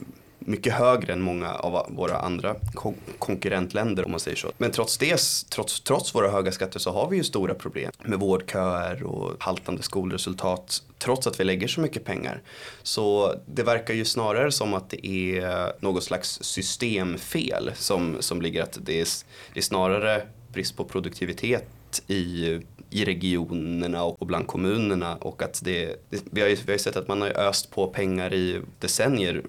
mycket 0.47 0.73
högre 0.73 1.13
än 1.13 1.21
många 1.21 1.53
av 1.53 1.85
våra 1.95 2.17
andra 2.17 2.55
kon 2.73 2.95
konkurrentländer 3.19 4.05
om 4.05 4.11
man 4.11 4.19
säger 4.19 4.37
så. 4.37 4.51
Men 4.57 4.71
trots 4.71 4.97
det, 4.97 5.19
trots, 5.49 5.81
trots 5.81 6.15
våra 6.15 6.31
höga 6.31 6.51
skatter 6.51 6.79
så 6.79 6.91
har 6.91 7.09
vi 7.09 7.17
ju 7.17 7.23
stora 7.23 7.53
problem 7.53 7.91
med 8.03 8.19
vårdköer 8.19 9.03
och 9.03 9.31
haltande 9.39 9.83
skolresultat 9.83 10.83
trots 10.97 11.27
att 11.27 11.39
vi 11.39 11.43
lägger 11.43 11.67
så 11.67 11.81
mycket 11.81 12.05
pengar. 12.05 12.41
Så 12.83 13.35
det 13.45 13.63
verkar 13.63 13.93
ju 13.93 14.05
snarare 14.05 14.51
som 14.51 14.73
att 14.73 14.89
det 14.89 15.07
är 15.07 15.73
något 15.79 16.03
slags 16.03 16.43
systemfel 16.43 17.71
som, 17.75 18.17
som 18.19 18.41
ligger 18.41 18.63
att 18.63 18.77
det 18.81 19.01
är, 19.01 19.07
det 19.53 19.59
är 19.59 19.63
snarare 19.63 20.21
brist 20.53 20.77
på 20.77 20.83
produktivitet 20.83 22.03
i 22.07 22.59
i 22.89 23.05
regionerna 23.05 24.03
och 24.03 24.27
bland 24.27 24.47
kommunerna 24.47 25.15
och 25.15 25.43
att 25.43 25.61
det, 25.63 25.85
det 26.09 26.21
vi, 26.31 26.41
har 26.41 26.47
ju, 26.47 26.55
vi 26.55 26.63
har 26.65 26.71
ju 26.71 26.79
sett 26.79 26.97
att 26.97 27.07
man 27.07 27.21
har 27.21 27.29
öst 27.29 27.71
på 27.71 27.87
pengar 27.87 28.33
i 28.33 28.61
decennier 28.79 29.43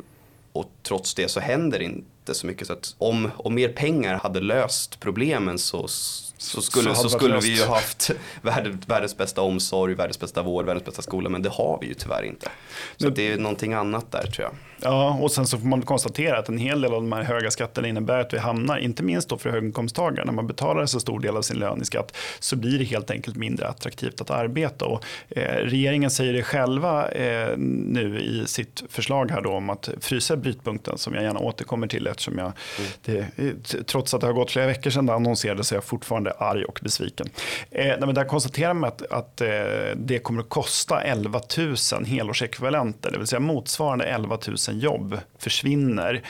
och 0.58 0.70
trots 0.82 1.14
det 1.14 1.28
så 1.28 1.40
händer 1.40 1.82
inte 1.82 2.34
så 2.34 2.46
mycket. 2.46 2.66
Så 2.66 2.72
att 2.72 2.94
om, 2.98 3.30
om 3.36 3.54
mer 3.54 3.68
pengar 3.68 4.14
hade 4.14 4.40
löst 4.40 5.00
problemen 5.00 5.58
så, 5.58 5.88
så 5.88 6.62
skulle, 6.62 6.94
så, 6.94 7.02
så 7.02 7.08
skulle 7.08 7.40
vi 7.40 7.56
ju 7.56 7.64
haft 7.64 8.10
världens, 8.42 8.88
världens 8.88 9.16
bästa 9.16 9.42
omsorg, 9.42 9.94
världens 9.94 10.20
bästa 10.20 10.42
vård, 10.42 10.64
världens 10.66 10.84
bästa 10.84 11.02
skola 11.02 11.28
men 11.28 11.42
det 11.42 11.50
har 11.50 11.78
vi 11.80 11.86
ju 11.86 11.94
tyvärr 11.94 12.22
inte. 12.22 12.48
Så 12.96 13.08
det 13.08 13.32
är 13.32 13.38
någonting 13.38 13.72
annat 13.72 14.12
där 14.12 14.26
tror 14.26 14.44
jag. 14.44 14.54
Ja, 14.80 15.18
och 15.20 15.32
sen 15.32 15.46
så 15.46 15.58
får 15.58 15.66
man 15.66 15.82
konstatera 15.82 16.38
att 16.38 16.48
en 16.48 16.58
hel 16.58 16.80
del 16.80 16.94
av 16.94 17.02
de 17.02 17.12
här 17.12 17.22
höga 17.22 17.50
skatterna 17.50 17.88
innebär 17.88 18.20
att 18.20 18.34
vi 18.34 18.38
hamnar, 18.38 18.78
inte 18.78 19.02
minst 19.02 19.28
då 19.28 19.38
för 19.38 19.50
höginkomsttagare, 19.50 20.24
när 20.24 20.32
man 20.32 20.46
betalar 20.46 20.80
en 20.80 20.88
så 20.88 21.00
stor 21.00 21.20
del 21.20 21.36
av 21.36 21.42
sin 21.42 21.58
lön 21.58 21.82
i 21.82 21.84
skatt 21.84 22.16
så 22.40 22.56
blir 22.56 22.78
det 22.78 22.84
helt 22.84 23.10
enkelt 23.10 23.36
mindre 23.36 23.68
attraktivt 23.68 24.20
att 24.20 24.30
arbeta. 24.30 24.84
Och, 24.84 25.04
eh, 25.28 25.42
regeringen 25.42 26.10
säger 26.10 26.32
det 26.32 26.42
själva 26.42 27.08
eh, 27.08 27.56
nu 27.56 28.20
i 28.20 28.46
sitt 28.46 28.82
förslag 28.88 29.30
här 29.30 29.40
då 29.40 29.52
om 29.52 29.70
att 29.70 29.90
frysa 30.00 30.36
brytpunkten 30.36 30.98
som 30.98 31.14
jag 31.14 31.22
gärna 31.22 31.40
återkommer 31.40 31.86
till 31.86 32.06
eftersom 32.06 32.38
jag, 32.38 32.52
mm. 32.78 32.90
det, 33.04 33.18
eh, 33.18 33.82
trots 33.86 34.14
att 34.14 34.20
det 34.20 34.26
har 34.26 34.34
gått 34.34 34.50
flera 34.50 34.66
veckor 34.66 34.90
sedan 34.90 35.06
det 35.06 35.14
annonserades 35.14 35.68
så 35.68 35.74
är 35.74 35.76
jag 35.76 35.84
fortfarande 35.84 36.30
arg 36.30 36.64
och 36.64 36.80
besviken. 36.82 37.28
Eh, 37.70 37.94
men 38.00 38.14
där 38.14 38.24
konstaterar 38.24 38.74
man 38.74 38.88
att, 38.88 39.02
att 39.02 39.40
eh, 39.40 39.48
det 39.96 40.18
kommer 40.18 40.40
att 40.40 40.48
kosta 40.48 41.00
11 41.02 41.40
000 41.58 42.04
helårsekvivalenter, 42.04 43.10
det 43.10 43.18
vill 43.18 43.26
säga 43.26 43.40
motsvarande 43.40 44.04
11 44.04 44.38
000 44.46 44.56
jobb 44.72 45.18
försvinner 45.38 46.22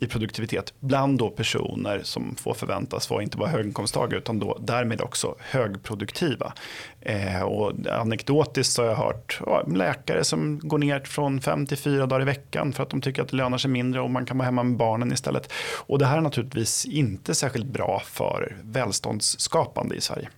i 0.00 0.06
produktivitet 0.06 0.74
bland 0.80 1.18
då 1.18 1.30
personer 1.30 2.00
som 2.02 2.36
får 2.36 2.54
förväntas 2.54 3.10
vara 3.10 3.22
inte 3.22 3.36
bara 3.36 3.48
höginkomsttagare 3.48 4.18
utan 4.18 4.38
då 4.38 4.58
därmed 4.60 5.00
också 5.00 5.34
högproduktiva. 5.38 6.52
Eh, 7.00 7.42
och 7.42 7.72
anekdotiskt 7.90 8.72
så 8.72 8.82
har 8.82 8.88
jag 8.88 8.96
hört 8.96 9.40
ja, 9.46 9.62
läkare 9.62 10.24
som 10.24 10.60
går 10.62 10.78
ner 10.78 11.00
från 11.00 11.40
fem 11.40 11.66
till 11.66 11.76
fyra 11.76 12.06
dagar 12.06 12.22
i 12.22 12.24
veckan 12.24 12.72
för 12.72 12.82
att 12.82 12.90
de 12.90 13.00
tycker 13.00 13.22
att 13.22 13.28
det 13.28 13.36
lönar 13.36 13.58
sig 13.58 13.70
mindre 13.70 14.00
och 14.00 14.10
man 14.10 14.26
kan 14.26 14.38
vara 14.38 14.46
hemma 14.46 14.62
med 14.62 14.76
barnen 14.76 15.12
istället. 15.12 15.52
Och 15.76 15.98
det 15.98 16.06
här 16.06 16.16
är 16.16 16.20
naturligtvis 16.20 16.86
inte 16.86 17.34
särskilt 17.34 17.66
bra 17.66 18.02
för 18.04 18.56
välståndsskapande 18.62 19.94
i 19.94 20.00
Sverige. 20.00 20.28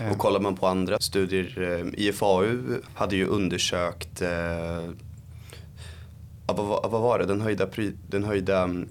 Mm. 0.00 0.12
Och 0.12 0.18
kollar 0.18 0.40
man 0.40 0.56
på 0.56 0.66
andra 0.66 0.98
studier, 1.00 1.62
eh, 1.62 2.06
IFAU 2.06 2.80
hade 2.94 3.16
ju 3.16 3.26
undersökt 3.26 4.22
eh, 4.22 4.28
vad, 6.46 6.90
vad 6.90 7.02
var 7.02 7.18
det, 7.18 7.24
den 7.24 7.40
höjda, 7.40 7.66
den 8.08 8.24
höjda 8.24 8.62
mm, 8.62 8.88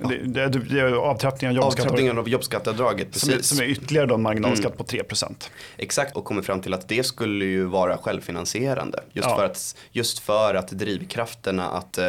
Ja. 0.00 0.08
Det, 0.08 0.48
det, 0.48 0.58
det 0.58 0.80
är 0.80 0.92
avtrappningen 0.92 1.58
av. 1.58 1.64
Avtrappningen 1.64 2.18
av 2.18 2.28
jobbskatteavdraget, 2.28 3.12
precis. 3.12 3.28
Som 3.28 3.38
är, 3.38 3.42
som 3.42 3.58
är 3.58 3.64
ytterligare 3.64 4.06
då 4.06 4.14
en 4.14 4.22
marginalskatt 4.22 4.74
mm. 4.90 5.06
på 5.06 5.14
3% 5.14 5.34
Exakt, 5.76 6.16
och 6.16 6.24
kommer 6.24 6.42
fram 6.42 6.60
till 6.60 6.74
att 6.74 6.88
det 6.88 7.04
skulle 7.04 7.44
ju 7.44 7.64
vara 7.64 7.96
självfinansierande. 7.96 9.02
Just, 9.12 9.28
ja. 9.28 9.36
för, 9.36 9.44
att, 9.44 9.76
just 9.92 10.18
för 10.18 10.54
att 10.54 10.68
drivkrafterna 10.68 11.70
att, 11.70 11.98
uh, 11.98 12.04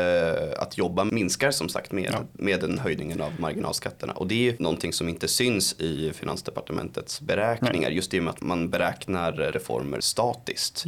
att 0.58 0.78
jobba 0.78 1.04
minskar 1.04 1.52
som 1.52 1.70
sagt 1.70 1.92
med, 1.92 2.10
ja. 2.14 2.20
med 2.34 2.60
den 2.60 2.80
höjningen 2.80 3.22
av 3.22 3.32
marginalskatterna. 3.40 4.14
Och 4.14 4.28
det 4.28 4.36
är 4.36 4.52
ju 4.52 4.56
någonting 4.60 4.94
som 4.94 5.10
inte 5.10 5.28
syns 5.28 5.74
i 5.80 6.12
Finansdepartementets 6.14 7.22
beräkningar. 7.22 7.90
Nej. 7.90 7.96
Just 7.96 8.14
i 8.14 8.20
och 8.20 8.24
med 8.24 8.32
att 8.32 8.42
man 8.42 8.70
beräknar 8.70 9.32
reformer 9.32 10.00
statiskt. 10.00 10.86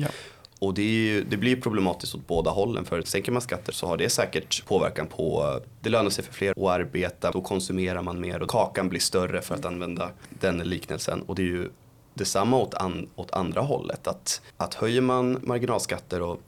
Och 0.64 0.74
det, 0.74 0.84
ju, 0.84 1.24
det, 1.24 1.38
blir 1.38 1.62
problematiskt 1.62 2.16
åt 2.16 2.28
båda 2.28 2.52
hållen 2.52 2.86
för 2.86 3.02
sänker 3.02 3.32
man 3.32 3.42
skatter 3.42 3.74
så 3.74 3.88
har 3.88 3.98
det 3.98 4.10
säkert 4.10 4.66
påverkan 4.66 5.08
på, 5.08 5.60
det 5.82 5.90
lönar 5.90 6.10
sig 6.10 6.24
för 6.24 6.34
fler 6.34 6.52
att 6.52 6.58
arbeta, 6.58 7.32
då 7.32 7.42
konsumerar 7.42 8.02
man 8.02 8.22
mer 8.22 8.42
och 8.42 8.50
kakan 8.50 8.90
blir 8.90 9.00
större 9.00 9.42
för 9.42 9.56
att 9.56 9.66
använda 9.66 10.10
den 10.30 10.58
liknelsen. 10.58 11.22
Och 11.22 11.36
det 11.36 11.42
är 11.42 11.46
ju 11.46 11.70
detsamma 12.14 12.58
åt, 12.58 12.74
an, 12.74 13.10
åt 13.16 13.32
andra 13.32 13.62
hållet, 13.62 14.08
att, 14.08 14.42
att 14.58 14.74
höjer 14.74 15.02
man 15.02 15.40
marginalskatter 15.44 16.22
och, 16.22 16.42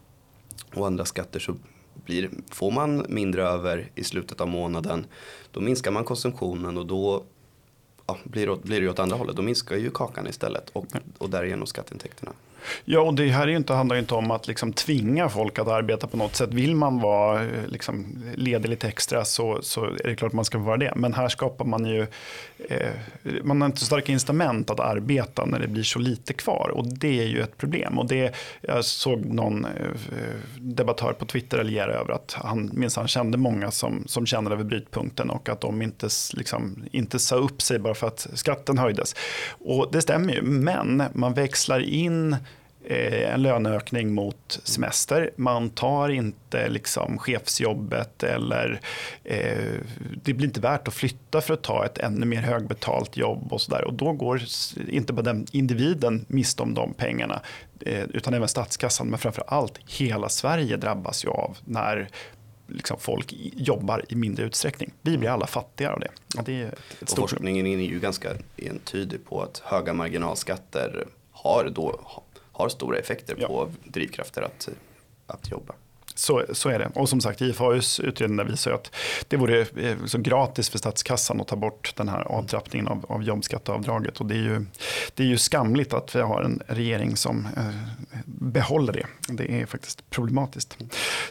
och 0.73 0.87
andra 0.87 1.05
skatter 1.05 1.39
så 1.39 1.55
blir, 2.05 2.29
får 2.51 2.71
man 2.71 3.05
mindre 3.09 3.43
över 3.43 3.91
i 3.95 4.03
slutet 4.03 4.41
av 4.41 4.47
månaden 4.47 5.05
då 5.51 5.61
minskar 5.61 5.91
man 5.91 6.03
konsumtionen 6.03 6.77
och 6.77 6.85
då 6.85 7.23
ja, 8.07 8.17
blir, 8.23 8.47
det, 8.47 8.55
blir 8.55 8.81
det 8.81 8.89
åt 8.89 8.99
andra 8.99 9.17
hållet. 9.17 9.35
Då 9.35 9.41
minskar 9.41 9.75
ju 9.75 9.89
kakan 9.89 10.27
istället 10.27 10.69
och, 10.69 10.85
och 11.17 11.29
därigenom 11.29 11.67
skatteintäkterna. 11.67 12.31
Ja, 12.85 12.99
och 12.99 13.13
det 13.13 13.27
här 13.29 13.47
är 13.47 13.51
inte, 13.51 13.73
handlar 13.73 13.95
ju 13.95 13.99
inte 13.99 14.13
om 14.13 14.31
att 14.31 14.47
liksom 14.47 14.73
tvinga 14.73 15.29
folk 15.29 15.59
att 15.59 15.67
arbeta 15.67 16.07
på 16.07 16.17
något 16.17 16.35
sätt. 16.35 16.53
Vill 16.53 16.75
man 16.75 16.99
vara 16.99 17.43
eh, 17.43 17.67
liksom, 17.67 18.23
ledig 18.35 18.69
lite 18.69 18.87
extra 18.87 19.25
så, 19.25 19.59
så 19.61 19.85
är 19.85 20.07
det 20.07 20.15
klart 20.15 20.33
man 20.33 20.45
ska 20.45 20.57
vara 20.57 20.77
det. 20.77 20.93
Men 20.95 21.13
här 21.13 21.29
skapar 21.29 21.65
man 21.65 21.85
ju, 21.85 22.07
eh, 22.69 22.91
man 23.43 23.61
har 23.61 23.65
inte 23.65 23.79
så 23.79 23.85
starka 23.85 24.11
incitament 24.11 24.69
att 24.69 24.79
arbeta 24.79 25.45
när 25.45 25.59
det 25.59 25.67
blir 25.67 25.83
så 25.83 25.99
lite 25.99 26.33
kvar. 26.33 26.71
Och 26.73 26.87
det 26.87 27.19
är 27.19 27.27
ju 27.27 27.41
ett 27.41 27.57
problem. 27.57 27.99
Och 27.99 28.07
det, 28.07 28.35
jag 28.61 28.85
såg 28.85 29.25
någon 29.25 29.65
eh, 29.65 29.71
debattör 30.57 31.13
på 31.13 31.25
Twitter 31.25 31.57
raljera 31.57 31.93
över 31.93 32.13
att 32.13 32.37
han 32.39 32.71
minsann 32.73 33.07
kände 33.07 33.37
många 33.37 33.71
som, 33.71 34.03
som 34.07 34.25
känner 34.25 34.51
över 34.51 34.63
brytpunkten 34.63 35.29
och 35.29 35.49
att 35.49 35.61
de 35.61 35.81
inte, 35.81 36.09
liksom, 36.33 36.85
inte 36.91 37.19
sa 37.19 37.35
upp 37.35 37.61
sig 37.61 37.79
bara 37.79 37.93
för 37.93 38.07
att 38.07 38.27
skatten 38.33 38.77
höjdes. 38.77 39.15
Och 39.49 39.89
det 39.91 40.01
stämmer 40.01 40.33
ju, 40.33 40.41
men 40.41 41.03
man 41.13 41.33
växlar 41.33 41.79
in 41.79 42.35
en 42.87 43.41
löneökning 43.41 44.13
mot 44.13 44.59
semester. 44.63 45.31
Man 45.35 45.69
tar 45.69 46.09
inte 46.09 46.69
liksom 46.69 47.17
chefsjobbet 47.17 48.23
eller 48.23 48.79
eh, 49.23 49.73
det 50.23 50.33
blir 50.33 50.47
inte 50.47 50.59
värt 50.59 50.87
att 50.87 50.93
flytta 50.93 51.41
för 51.41 51.53
att 51.53 51.63
ta 51.63 51.85
ett 51.85 51.97
ännu 51.97 52.25
mer 52.25 52.41
högbetalt 52.41 53.17
jobb 53.17 53.53
och 53.53 53.61
sådär. 53.61 53.83
Och 53.85 53.93
då 53.93 54.11
går 54.11 54.41
inte 54.89 55.13
bara 55.13 55.21
den 55.21 55.47
individen 55.51 56.25
miste 56.27 56.63
om 56.63 56.73
de 56.73 56.93
pengarna 56.93 57.41
eh, 57.81 58.03
utan 58.03 58.33
även 58.33 58.47
statskassan. 58.47 59.07
Men 59.07 59.19
framför 59.19 59.43
allt 59.47 59.79
hela 59.87 60.29
Sverige 60.29 60.77
drabbas 60.77 61.25
ju 61.25 61.29
av 61.29 61.57
när 61.65 62.09
liksom 62.67 62.97
folk 62.99 63.33
jobbar 63.53 64.05
i 64.09 64.15
mindre 64.15 64.45
utsträckning. 64.45 64.91
Vi 65.01 65.17
blir 65.17 65.29
alla 65.29 65.47
fattigare 65.47 65.93
av 65.93 65.99
det. 65.99 66.11
det 66.45 66.61
är 66.61 66.67
ett 67.01 67.09
stort 67.09 67.29
forskningen 67.29 67.65
är 67.65 67.79
ju 67.79 67.99
ganska 67.99 68.29
entydig 68.57 69.25
på 69.25 69.41
att 69.41 69.61
höga 69.65 69.93
marginalskatter 69.93 71.05
har 71.31 71.69
då 71.75 71.99
har 72.55 72.69
stora 72.69 72.97
effekter 72.97 73.35
ja. 73.39 73.47
på 73.47 73.69
drivkrafter 73.83 74.41
att, 74.41 74.69
att 75.27 75.51
jobba. 75.51 75.73
Så, 76.17 76.45
så 76.51 76.69
är 76.69 76.79
det. 76.79 76.91
Och 76.93 77.09
som 77.09 77.21
sagt, 77.21 77.41
IFAUs 77.41 77.99
utredning 77.99 78.47
visar 78.47 78.71
att 78.71 78.95
det 79.27 79.37
vore 79.37 79.61
eh, 79.61 79.97
så 80.05 80.17
gratis 80.17 80.69
för 80.69 80.77
statskassan 80.77 81.41
att 81.41 81.47
ta 81.47 81.55
bort 81.55 81.93
den 81.95 82.09
här 82.09 82.21
avtrappningen 82.21 82.87
av, 82.87 83.05
av 83.09 83.23
jobbskatteavdraget. 83.23 84.19
Och 84.19 84.25
det 84.25 84.35
är, 84.35 84.43
ju, 84.43 84.65
det 85.13 85.23
är 85.23 85.27
ju 85.27 85.37
skamligt 85.37 85.93
att 85.93 86.15
vi 86.15 86.21
har 86.21 86.41
en 86.41 86.61
regering 86.67 87.15
som 87.15 87.47
eh, 87.57 87.63
behåller 88.25 88.93
det. 88.93 89.05
Det 89.27 89.61
är 89.61 89.65
faktiskt 89.65 90.09
problematiskt. 90.09 90.77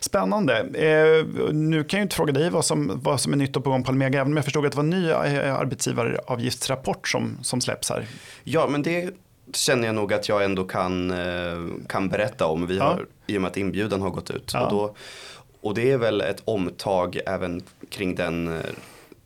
Spännande. 0.00 0.58
Eh, 0.58 1.26
nu 1.52 1.84
kan 1.84 1.98
jag 1.98 2.04
inte 2.04 2.16
fråga 2.16 2.32
dig 2.32 2.50
vad 2.50 2.64
som, 2.64 3.00
vad 3.02 3.20
som 3.20 3.32
är 3.32 3.36
nytt 3.36 3.56
och 3.56 3.64
på 3.64 3.70
gång 3.70 3.84
på 3.84 3.90
Almega, 3.90 4.20
även 4.20 4.32
om 4.32 4.36
jag 4.36 4.44
förstod 4.44 4.66
att 4.66 4.72
det 4.72 4.76
var 4.76 4.84
en 4.84 4.90
ny 4.90 5.10
eh, 5.10 5.54
arbetsgivaravgiftsrapport 5.54 7.08
som, 7.08 7.38
som 7.42 7.60
släpps 7.60 7.90
här. 7.90 8.06
Ja, 8.42 8.66
men 8.68 8.82
det 8.82 9.10
känner 9.52 9.86
jag 9.86 9.94
nog 9.94 10.12
att 10.12 10.28
jag 10.28 10.44
ändå 10.44 10.64
kan, 10.64 11.10
eh, 11.10 11.86
kan 11.86 12.08
berätta 12.08 12.46
om. 12.46 12.66
Vi 12.66 12.78
har, 12.78 13.06
ja. 13.26 13.34
I 13.34 13.38
och 13.38 13.42
med 13.42 13.50
att 13.50 13.56
inbjudan 13.56 14.02
har 14.02 14.10
gått 14.10 14.30
ut. 14.30 14.50
Ja. 14.54 14.64
Och, 14.64 14.70
då, 14.70 14.94
och 15.60 15.74
det 15.74 15.90
är 15.90 15.98
väl 15.98 16.20
ett 16.20 16.42
omtag 16.44 17.20
även 17.26 17.62
kring 17.88 18.14
den 18.14 18.48
eh, 18.48 18.64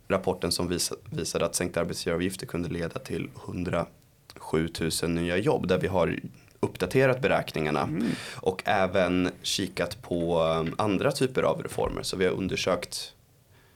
rapporten 0.09 0.53
som 0.53 0.79
visade 1.11 1.47
att 1.47 1.55
sänkta 1.55 1.81
arbetsgivaravgifter 1.81 2.47
kunde 2.47 2.69
leda 2.69 2.99
till 2.99 3.29
107 3.45 4.69
000 5.03 5.11
nya 5.11 5.37
jobb. 5.37 5.69
Där 5.69 5.79
vi 5.79 5.87
har 5.87 6.19
uppdaterat 6.61 7.23
beräkningarna 7.23 7.83
mm. 7.83 8.07
och 8.35 8.63
även 8.65 9.31
kikat 9.43 10.03
på 10.03 10.43
eh, 10.43 10.75
andra 10.85 11.13
typer 11.13 11.43
av 11.43 11.63
reformer. 11.63 12.03
Så 12.03 12.17
vi 12.17 12.25
har 12.25 12.33
undersökt 12.33 13.15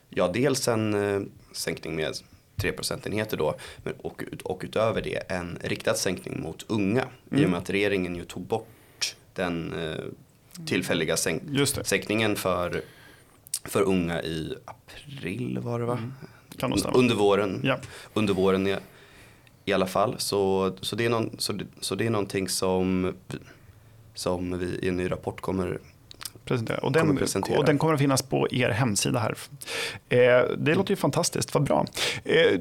ja, 0.09 0.27
dels 0.33 0.67
en 0.67 1.31
sänkning 1.53 1.95
med 1.95 2.15
3 2.63 2.71
procentenheter 2.71 3.37
då. 3.37 3.55
Och, 4.01 4.23
och 4.43 4.61
utöver 4.65 5.01
det 5.01 5.31
en 5.31 5.59
riktad 5.61 5.93
sänkning 5.93 6.41
mot 6.41 6.65
unga. 6.67 7.01
Mm. 7.01 7.11
I 7.11 7.27
och 7.29 7.33
med 7.33 7.43
mm. 7.43 7.53
att 7.53 7.69
regeringen 7.69 8.15
ju 8.15 8.25
tog 8.25 8.43
bort 8.43 9.15
den 9.33 9.73
eh, 9.73 10.65
tillfälliga 10.65 11.17
sänk 11.17 11.41
sänkningen 11.83 12.35
för, 12.35 12.81
för 13.65 13.81
unga 13.81 14.21
i 14.23 14.55
april 14.65 15.59
var 15.59 15.79
det 15.79 15.85
va? 15.85 15.97
Mm. 15.97 16.13
Under 16.93 17.15
våren. 17.15 17.61
Ja. 17.63 17.79
Under 18.13 18.33
våren 18.33 18.67
i, 18.67 18.75
i 19.65 19.73
alla 19.73 19.87
fall. 19.87 20.15
Så, 20.17 20.73
så, 20.81 20.95
det 20.95 21.05
är 21.05 21.09
någon, 21.09 21.35
så, 21.37 21.53
det, 21.53 21.65
så 21.79 21.95
det 21.95 22.05
är 22.05 22.09
någonting 22.09 22.49
som, 22.49 23.13
som 24.13 24.59
vi 24.59 24.65
i 24.65 24.87
en 24.87 24.97
ny 24.97 25.11
rapport 25.11 25.41
kommer 25.41 25.79
presentera. 26.45 26.77
Och 26.77 26.91
den, 26.91 27.07
kommer 27.07 27.57
och 27.57 27.65
den 27.65 27.77
kommer 27.77 27.93
att 27.93 27.99
finnas 27.99 28.21
på 28.21 28.47
er 28.51 28.69
hemsida 28.69 29.19
här. 29.19 29.35
Eh, 30.09 30.49
det 30.57 30.75
låter 30.75 30.91
ju 30.91 30.95
fantastiskt, 30.95 31.53
vad 31.53 31.63
bra. 31.63 31.85
Eh, 32.23 32.59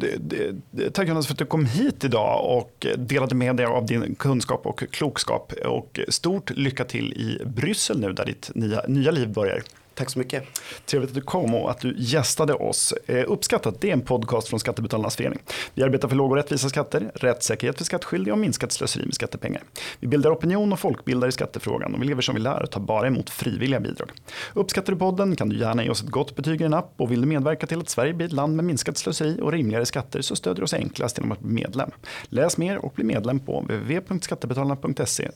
tack 0.93 1.09
Jonas 1.09 1.27
för 1.27 1.35
att 1.35 1.39
du 1.39 1.47
kom 1.47 1.67
hit 1.67 2.05
idag 2.05 2.59
och 2.59 2.87
delade 2.97 3.35
med 3.35 3.57
dig 3.57 3.67
av 3.67 3.87
din 3.87 4.15
kunskap 4.15 4.67
och 4.67 4.85
klokskap. 4.91 5.53
Och 5.65 6.01
stort 6.09 6.51
lycka 6.51 6.85
till 6.85 7.13
i 7.13 7.45
Bryssel 7.45 8.01
nu 8.01 8.13
där 8.13 8.25
ditt 8.25 8.51
nya, 8.55 8.83
nya 8.87 9.11
liv 9.11 9.33
börjar. 9.33 9.63
Tack 10.03 10.11
så 10.11 10.19
mycket. 10.19 10.45
Trevligt 10.87 11.11
att 11.11 11.15
du 11.15 11.21
kom 11.21 11.55
och 11.55 11.71
att 11.71 11.81
du 11.81 11.95
gästade 11.99 12.55
oss. 12.55 12.95
Eh, 13.07 13.25
uppskattat, 13.29 13.81
det 13.81 13.89
är 13.89 13.93
en 13.93 14.01
podcast 14.01 14.49
från 14.49 14.61
Skattebetalarnas 14.61 15.17
förening. 15.17 15.39
Vi 15.75 15.83
arbetar 15.83 16.09
för 16.09 16.17
låga 16.17 16.31
och 16.31 16.37
rättvisa 16.37 16.69
skatter, 16.69 17.11
rättssäkerhet 17.15 17.79
för 17.79 17.85
skattskyldiga 17.85 18.35
och 18.35 18.39
minskat 18.41 18.73
slöseri 18.73 19.05
med 19.05 19.15
skattepengar. 19.15 19.63
Vi 20.01 20.09
bildar 20.09 20.31
opinion 20.31 20.73
och 20.73 20.81
folkbildar 20.81 21.29
i 21.29 21.33
skattefrågan 21.33 21.95
och 21.95 22.03
vi 22.03 22.07
lever 22.07 22.23
som 22.23 22.35
vi 22.35 22.41
lär 22.41 22.63
och 22.63 22.71
tar 22.71 22.81
bara 22.81 23.07
emot 23.07 23.31
frivilliga 23.31 23.81
bidrag. 23.81 24.11
Uppskattar 24.55 24.93
du 24.93 24.99
podden 24.99 25.37
kan 25.37 25.49
du 25.49 25.59
gärna 25.59 25.85
ge 25.85 25.91
oss 25.91 26.03
ett 26.03 26.09
gott 26.09 26.37
betyg 26.37 26.61
i 26.61 26.65
en 26.65 26.75
app 26.75 26.95
och 26.97 27.13
vill 27.13 27.21
du 27.21 27.27
medverka 27.27 27.67
till 27.67 27.81
att 27.81 27.89
Sverige 27.89 28.15
blir 28.15 28.27
ett 28.27 28.33
land 28.33 28.57
med 28.57 28.65
minskat 28.65 28.99
slöseri 28.99 29.39
och 29.43 29.53
rimligare 29.53 29.87
skatter 29.87 30.23
så 30.23 30.37
stödjer 30.37 30.57
du 30.57 30.63
oss 30.63 30.75
enklast 30.75 31.19
genom 31.19 31.33
att 31.33 31.41
bli 31.41 31.53
medlem. 31.53 31.91
Läs 32.25 32.59
mer 32.59 32.85
och 32.85 32.93
bli 32.93 33.05
medlem 33.05 33.41
på 33.41 33.61
www.skattebetalarna.se 33.61 35.29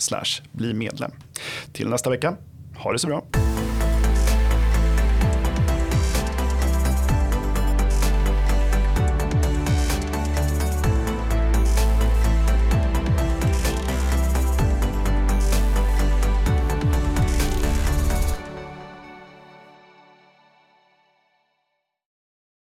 bli 0.52 0.74
medlem. 0.74 1.10
Till 1.72 1.88
nästa 1.88 2.10
vecka, 2.10 2.36
ha 2.76 2.92
det 2.92 2.98
så 2.98 3.06
bra. 3.06 3.22